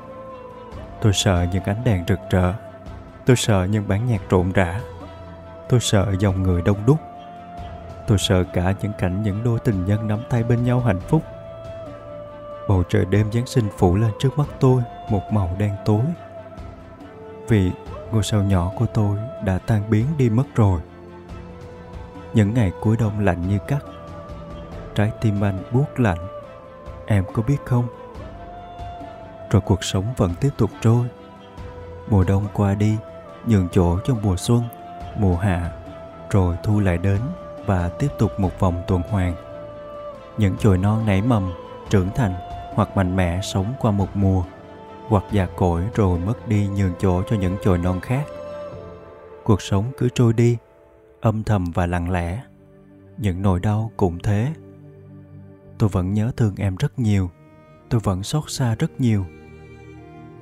Tôi 1.01 1.13
sợ 1.13 1.45
những 1.53 1.63
ánh 1.63 1.83
đèn 1.85 2.03
rực 2.07 2.19
rỡ. 2.29 2.53
Tôi 3.25 3.35
sợ 3.35 3.63
những 3.63 3.87
bản 3.87 4.07
nhạc 4.07 4.21
rộn 4.29 4.51
rã 4.51 4.81
tôi 5.69 5.79
sợ 5.79 6.15
dòng 6.19 6.43
người 6.43 6.61
đông 6.61 6.85
đúc. 6.85 6.97
Tôi 8.07 8.17
sợ 8.17 8.43
cả 8.53 8.73
những 8.81 8.91
cảnh 8.97 9.23
những 9.23 9.43
đôi 9.43 9.59
tình 9.59 9.85
nhân 9.85 10.07
nắm 10.07 10.19
tay 10.29 10.43
bên 10.43 10.63
nhau 10.63 10.79
hạnh 10.79 10.99
phúc. 10.99 11.23
Bầu 12.67 12.83
trời 12.89 13.05
đêm 13.05 13.31
giáng 13.31 13.45
sinh 13.45 13.67
phủ 13.77 13.95
lên 13.95 14.11
trước 14.19 14.37
mắt 14.37 14.47
tôi 14.59 14.83
một 15.09 15.21
màu 15.31 15.55
đen 15.59 15.75
tối. 15.85 16.01
Vì 17.47 17.71
ngôi 18.11 18.23
sao 18.23 18.43
nhỏ 18.43 18.71
của 18.77 18.85
tôi 18.93 19.17
đã 19.45 19.59
tan 19.67 19.89
biến 19.89 20.05
đi 20.17 20.29
mất 20.29 20.55
rồi. 20.55 20.81
Những 22.33 22.53
ngày 22.53 22.71
cuối 22.81 22.97
đông 22.99 23.19
lạnh 23.19 23.49
như 23.49 23.57
cắt. 23.67 23.85
Trái 24.95 25.11
tim 25.21 25.43
anh 25.43 25.59
buốt 25.71 25.99
lạnh. 25.99 26.27
Em 27.05 27.23
có 27.33 27.43
biết 27.47 27.57
không? 27.65 27.87
Rồi 29.51 29.61
cuộc 29.65 29.83
sống 29.83 30.05
vẫn 30.17 30.31
tiếp 30.41 30.49
tục 30.57 30.69
trôi. 30.81 31.05
Mùa 32.09 32.23
đông 32.23 32.47
qua 32.53 32.73
đi, 32.73 32.97
nhường 33.45 33.67
chỗ 33.71 33.99
cho 34.05 34.15
mùa 34.21 34.35
xuân 34.35 34.61
mùa 35.17 35.35
hạ, 35.35 35.71
rồi 36.29 36.55
thu 36.63 36.79
lại 36.79 36.97
đến 36.97 37.19
và 37.65 37.89
tiếp 37.89 38.07
tục 38.19 38.39
một 38.39 38.59
vòng 38.59 38.83
tuần 38.87 39.01
hoàn. 39.09 39.35
Những 40.37 40.57
chồi 40.57 40.77
non 40.77 41.05
nảy 41.05 41.21
mầm, 41.21 41.51
trưởng 41.89 42.09
thành 42.15 42.33
hoặc 42.73 42.97
mạnh 42.97 43.15
mẽ 43.15 43.41
sống 43.43 43.73
qua 43.79 43.91
một 43.91 44.07
mùa, 44.13 44.43
hoặc 45.07 45.23
già 45.31 45.47
cỗi 45.55 45.83
rồi 45.95 46.19
mất 46.19 46.47
đi 46.47 46.67
nhường 46.67 46.93
chỗ 46.99 47.23
cho 47.29 47.35
những 47.35 47.57
chồi 47.63 47.77
non 47.77 47.99
khác. 47.99 48.23
Cuộc 49.43 49.61
sống 49.61 49.91
cứ 49.97 50.09
trôi 50.13 50.33
đi, 50.33 50.57
âm 51.21 51.43
thầm 51.43 51.65
và 51.73 51.85
lặng 51.85 52.11
lẽ. 52.11 52.41
Những 53.17 53.41
nỗi 53.41 53.59
đau 53.59 53.91
cũng 53.97 54.19
thế. 54.23 54.53
Tôi 55.77 55.89
vẫn 55.89 56.13
nhớ 56.13 56.31
thương 56.37 56.55
em 56.57 56.75
rất 56.75 56.99
nhiều, 56.99 57.29
tôi 57.89 58.01
vẫn 58.03 58.23
xót 58.23 58.43
xa 58.47 58.75
rất 58.79 59.01
nhiều. 59.01 59.25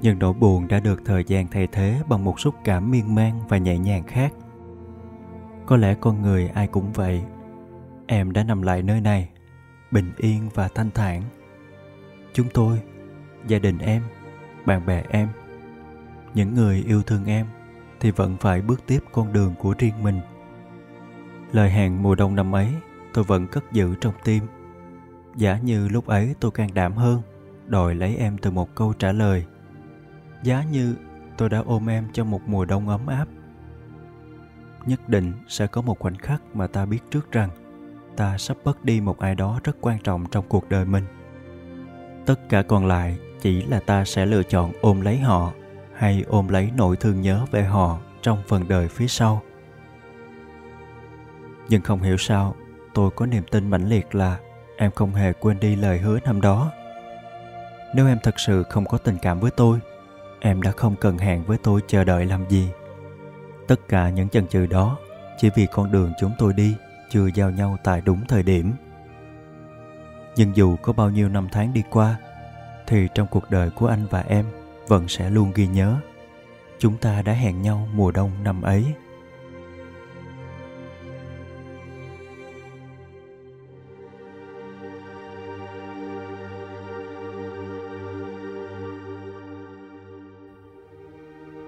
Nhưng 0.01 0.19
nỗi 0.19 0.33
buồn 0.33 0.67
đã 0.67 0.79
được 0.79 1.01
thời 1.05 1.23
gian 1.23 1.47
thay 1.47 1.67
thế 1.71 2.01
bằng 2.09 2.23
một 2.23 2.39
xúc 2.39 2.55
cảm 2.63 2.91
miên 2.91 3.15
man 3.15 3.39
và 3.49 3.57
nhẹ 3.57 3.77
nhàng 3.77 4.03
khác 4.03 4.33
có 5.67 5.77
lẽ 5.77 5.95
con 6.01 6.21
người 6.21 6.47
ai 6.47 6.67
cũng 6.67 6.93
vậy. 6.93 7.21
Em 8.07 8.33
đã 8.33 8.43
nằm 8.43 8.61
lại 8.61 8.81
nơi 8.81 9.01
này, 9.01 9.29
bình 9.91 10.11
yên 10.17 10.49
và 10.53 10.67
thanh 10.67 10.91
thản. 10.91 11.23
Chúng 12.33 12.47
tôi, 12.53 12.81
gia 13.47 13.59
đình 13.59 13.77
em, 13.77 14.03
bạn 14.65 14.85
bè 14.85 15.03
em, 15.09 15.27
những 16.33 16.53
người 16.53 16.83
yêu 16.87 17.03
thương 17.03 17.25
em 17.25 17.45
thì 17.99 18.11
vẫn 18.11 18.37
phải 18.39 18.61
bước 18.61 18.81
tiếp 18.87 18.99
con 19.11 19.33
đường 19.33 19.53
của 19.59 19.75
riêng 19.77 20.03
mình. 20.03 20.19
Lời 21.51 21.69
hẹn 21.69 22.03
mùa 22.03 22.15
đông 22.15 22.35
năm 22.35 22.55
ấy 22.55 22.67
tôi 23.13 23.23
vẫn 23.23 23.47
cất 23.47 23.71
giữ 23.71 23.95
trong 24.01 24.13
tim. 24.23 24.43
Giả 25.35 25.57
như 25.57 25.87
lúc 25.87 26.07
ấy 26.07 26.35
tôi 26.39 26.51
can 26.51 26.73
đảm 26.73 26.93
hơn, 26.93 27.21
đòi 27.67 27.95
lấy 27.95 28.15
em 28.15 28.37
từ 28.37 28.51
một 28.51 28.75
câu 28.75 28.93
trả 28.93 29.11
lời. 29.11 29.45
Giá 30.43 30.63
như 30.63 30.95
tôi 31.37 31.49
đã 31.49 31.63
ôm 31.65 31.89
em 31.89 32.07
trong 32.13 32.31
một 32.31 32.41
mùa 32.47 32.65
đông 32.65 32.89
ấm 32.89 33.07
áp 33.07 33.25
nhất 34.87 35.09
định 35.09 35.33
sẽ 35.47 35.67
có 35.67 35.81
một 35.81 35.99
khoảnh 35.99 36.17
khắc 36.17 36.41
mà 36.53 36.67
ta 36.67 36.85
biết 36.85 36.99
trước 37.11 37.31
rằng 37.31 37.49
ta 38.17 38.37
sắp 38.37 38.57
mất 38.63 38.85
đi 38.85 39.01
một 39.01 39.19
ai 39.19 39.35
đó 39.35 39.59
rất 39.63 39.77
quan 39.81 39.99
trọng 39.99 40.25
trong 40.31 40.45
cuộc 40.49 40.69
đời 40.69 40.85
mình. 40.85 41.03
Tất 42.25 42.49
cả 42.49 42.61
còn 42.61 42.85
lại 42.85 43.17
chỉ 43.41 43.61
là 43.61 43.79
ta 43.79 44.05
sẽ 44.05 44.25
lựa 44.25 44.43
chọn 44.43 44.71
ôm 44.81 45.01
lấy 45.01 45.17
họ 45.17 45.51
hay 45.95 46.23
ôm 46.27 46.47
lấy 46.47 46.71
nỗi 46.75 46.95
thương 46.95 47.21
nhớ 47.21 47.45
về 47.51 47.63
họ 47.63 47.99
trong 48.21 48.43
phần 48.47 48.67
đời 48.67 48.87
phía 48.87 49.07
sau. 49.07 49.41
Nhưng 51.69 51.81
không 51.81 52.01
hiểu 52.01 52.17
sao, 52.17 52.55
tôi 52.93 53.11
có 53.11 53.25
niềm 53.25 53.43
tin 53.51 53.69
mãnh 53.69 53.89
liệt 53.89 54.15
là 54.15 54.37
em 54.77 54.91
không 54.91 55.13
hề 55.13 55.33
quên 55.33 55.59
đi 55.59 55.75
lời 55.75 55.99
hứa 55.99 56.19
năm 56.19 56.41
đó. 56.41 56.71
Nếu 57.95 58.07
em 58.07 58.17
thật 58.23 58.39
sự 58.39 58.63
không 58.63 58.85
có 58.85 58.97
tình 58.97 59.17
cảm 59.21 59.39
với 59.39 59.51
tôi, 59.51 59.79
em 60.39 60.61
đã 60.61 60.71
không 60.71 60.95
cần 60.95 61.17
hẹn 61.17 61.43
với 61.43 61.57
tôi 61.57 61.81
chờ 61.87 62.03
đợi 62.03 62.25
làm 62.25 62.49
gì 62.49 62.69
tất 63.67 63.79
cả 63.89 64.09
những 64.09 64.29
chần 64.29 64.47
chừ 64.47 64.65
đó, 64.65 64.97
chỉ 65.37 65.49
vì 65.55 65.67
con 65.71 65.91
đường 65.91 66.13
chúng 66.19 66.31
tôi 66.37 66.53
đi, 66.53 66.75
chưa 67.09 67.27
giao 67.35 67.51
nhau 67.51 67.77
tại 67.83 68.01
đúng 68.05 68.25
thời 68.27 68.43
điểm. 68.43 68.73
Nhưng 70.35 70.55
dù 70.55 70.75
có 70.75 70.93
bao 70.93 71.09
nhiêu 71.09 71.29
năm 71.29 71.47
tháng 71.51 71.73
đi 71.73 71.83
qua, 71.89 72.17
thì 72.87 73.07
trong 73.15 73.27
cuộc 73.27 73.51
đời 73.51 73.69
của 73.69 73.87
anh 73.87 74.07
và 74.09 74.21
em 74.21 74.45
vẫn 74.87 75.07
sẽ 75.07 75.29
luôn 75.29 75.51
ghi 75.55 75.67
nhớ. 75.67 75.95
Chúng 76.79 76.97
ta 76.97 77.21
đã 77.21 77.33
hẹn 77.33 77.61
nhau 77.61 77.87
mùa 77.93 78.11
đông 78.11 78.31
năm 78.43 78.61
ấy. 78.61 78.85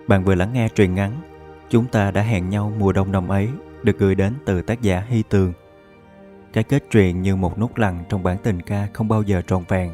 Bạn 0.07 0.23
vừa 0.23 0.35
lắng 0.35 0.53
nghe 0.53 0.69
truyền 0.75 0.95
ngắn 0.95 1.28
Chúng 1.69 1.85
ta 1.85 2.11
đã 2.11 2.21
hẹn 2.21 2.49
nhau 2.49 2.73
mùa 2.79 2.91
đông 2.91 3.11
năm 3.11 3.27
ấy 3.27 3.49
được 3.83 3.99
gửi 3.99 4.15
đến 4.15 4.33
từ 4.45 4.61
tác 4.61 4.81
giả 4.81 5.03
Hy 5.09 5.23
Tường. 5.23 5.53
Cái 6.53 6.63
kết 6.63 6.83
truyện 6.91 7.21
như 7.21 7.35
một 7.35 7.59
nút 7.59 7.77
lằn 7.77 8.03
trong 8.09 8.23
bản 8.23 8.37
tình 8.43 8.61
ca 8.61 8.87
không 8.93 9.07
bao 9.07 9.23
giờ 9.23 9.41
tròn 9.47 9.63
vẹn. 9.67 9.91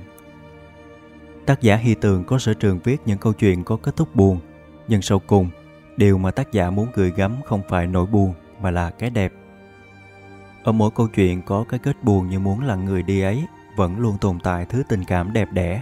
Tác 1.45 1.61
giả 1.61 1.75
Hy 1.75 1.95
Tường 1.95 2.23
có 2.23 2.37
sở 2.37 2.53
trường 2.53 2.79
viết 2.83 3.01
những 3.05 3.17
câu 3.17 3.33
chuyện 3.33 3.63
có 3.63 3.77
kết 3.77 3.95
thúc 3.95 4.15
buồn, 4.15 4.39
nhưng 4.87 5.01
sau 5.01 5.19
cùng, 5.19 5.49
điều 5.97 6.17
mà 6.17 6.31
tác 6.31 6.51
giả 6.51 6.69
muốn 6.69 6.87
gửi 6.93 7.11
gắm 7.15 7.35
không 7.45 7.61
phải 7.69 7.87
nỗi 7.87 8.05
buồn 8.05 8.33
mà 8.61 8.71
là 8.71 8.89
cái 8.89 9.09
đẹp. 9.09 9.33
Ở 10.63 10.71
mỗi 10.71 10.91
câu 10.95 11.07
chuyện 11.07 11.41
có 11.41 11.65
cái 11.69 11.79
kết 11.79 12.03
buồn 12.03 12.29
như 12.29 12.39
muốn 12.39 12.63
là 12.63 12.75
người 12.75 13.03
đi 13.03 13.21
ấy, 13.21 13.45
vẫn 13.77 13.99
luôn 13.99 14.17
tồn 14.21 14.39
tại 14.39 14.65
thứ 14.65 14.83
tình 14.89 15.03
cảm 15.03 15.33
đẹp 15.33 15.47
đẽ. 15.51 15.81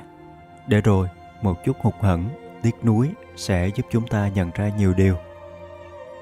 Để 0.67 0.82
rồi, 0.82 1.08
một 1.41 1.65
chút 1.65 1.77
hụt 1.82 1.93
hẫng, 1.99 2.29
tiếc 2.62 2.75
nuối 2.84 3.10
sẽ 3.36 3.67
giúp 3.75 3.86
chúng 3.91 4.08
ta 4.08 4.27
nhận 4.27 4.51
ra 4.56 4.71
nhiều 4.77 4.93
điều 4.93 5.15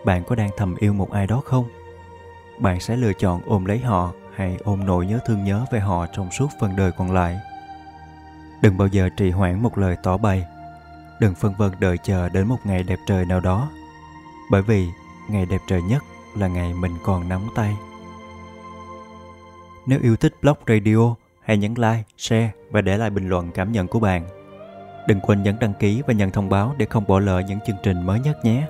bạn 0.05 0.23
có 0.23 0.35
đang 0.35 0.49
thầm 0.57 0.75
yêu 0.75 0.93
một 0.93 1.11
ai 1.11 1.27
đó 1.27 1.41
không? 1.45 1.65
Bạn 2.59 2.79
sẽ 2.79 2.95
lựa 2.95 3.13
chọn 3.13 3.41
ôm 3.45 3.65
lấy 3.65 3.79
họ 3.79 4.11
hay 4.35 4.57
ôm 4.63 4.85
nỗi 4.85 5.05
nhớ 5.05 5.19
thương 5.25 5.43
nhớ 5.43 5.65
về 5.71 5.79
họ 5.79 6.05
trong 6.05 6.31
suốt 6.31 6.47
phần 6.59 6.75
đời 6.75 6.91
còn 6.91 7.11
lại? 7.11 7.39
Đừng 8.61 8.77
bao 8.77 8.87
giờ 8.87 9.09
trì 9.17 9.29
hoãn 9.29 9.61
một 9.61 9.77
lời 9.77 9.95
tỏ 10.03 10.17
bày. 10.17 10.45
Đừng 11.19 11.35
phân 11.35 11.53
vân 11.57 11.71
đợi 11.79 11.97
chờ 11.97 12.29
đến 12.29 12.47
một 12.47 12.57
ngày 12.63 12.83
đẹp 12.83 12.99
trời 13.07 13.25
nào 13.25 13.39
đó. 13.39 13.69
Bởi 14.51 14.61
vì 14.61 14.87
ngày 15.29 15.45
đẹp 15.45 15.61
trời 15.67 15.81
nhất 15.81 16.03
là 16.37 16.47
ngày 16.47 16.73
mình 16.73 16.91
còn 17.03 17.29
nắm 17.29 17.41
tay. 17.55 17.75
Nếu 19.85 19.99
yêu 20.01 20.15
thích 20.15 20.35
blog 20.41 20.57
radio, 20.67 21.15
hãy 21.41 21.57
nhấn 21.57 21.73
like, 21.73 22.03
share 22.17 22.51
và 22.71 22.81
để 22.81 22.97
lại 22.97 23.09
bình 23.09 23.29
luận 23.29 23.51
cảm 23.51 23.71
nhận 23.71 23.87
của 23.87 23.99
bạn. 23.99 24.27
Đừng 25.07 25.19
quên 25.19 25.43
nhấn 25.43 25.59
đăng 25.59 25.73
ký 25.73 26.01
và 26.07 26.13
nhận 26.13 26.31
thông 26.31 26.49
báo 26.49 26.75
để 26.77 26.85
không 26.85 27.07
bỏ 27.07 27.19
lỡ 27.19 27.41
những 27.47 27.59
chương 27.67 27.75
trình 27.83 28.05
mới 28.05 28.19
nhất 28.19 28.45
nhé 28.45 28.67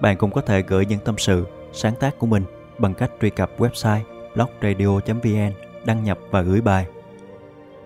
bạn 0.00 0.16
cũng 0.16 0.30
có 0.30 0.40
thể 0.40 0.62
gửi 0.62 0.86
những 0.86 1.00
tâm 1.04 1.18
sự 1.18 1.46
sáng 1.72 1.94
tác 1.94 2.18
của 2.18 2.26
mình 2.26 2.44
bằng 2.78 2.94
cách 2.94 3.10
truy 3.20 3.30
cập 3.30 3.50
website 3.58 4.00
blogradio.vn, 4.34 5.52
đăng 5.84 6.04
nhập 6.04 6.18
và 6.30 6.40
gửi 6.40 6.60
bài. 6.60 6.86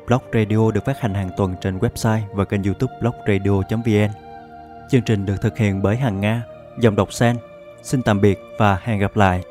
Blog 0.07 0.22
Radio 0.33 0.70
được 0.70 0.85
phát 0.85 1.00
hành 1.00 1.14
hàng 1.14 1.31
tuần 1.37 1.55
trên 1.61 1.79
website 1.79 2.20
và 2.33 2.44
kênh 2.44 2.62
youtube 2.62 2.92
blogradio.vn. 3.00 4.11
Chương 4.90 5.03
trình 5.03 5.27
được 5.27 5.37
thực 5.40 5.59
hiện 5.59 5.83
bởi 5.83 5.96
Hằng 5.96 6.20
Nga, 6.20 6.42
dòng 6.81 6.96
đọc 6.96 7.12
sen. 7.12 7.37
Xin 7.83 8.03
tạm 8.03 8.20
biệt 8.20 8.40
và 8.59 8.79
hẹn 8.83 8.98
gặp 8.98 9.16
lại. 9.16 9.42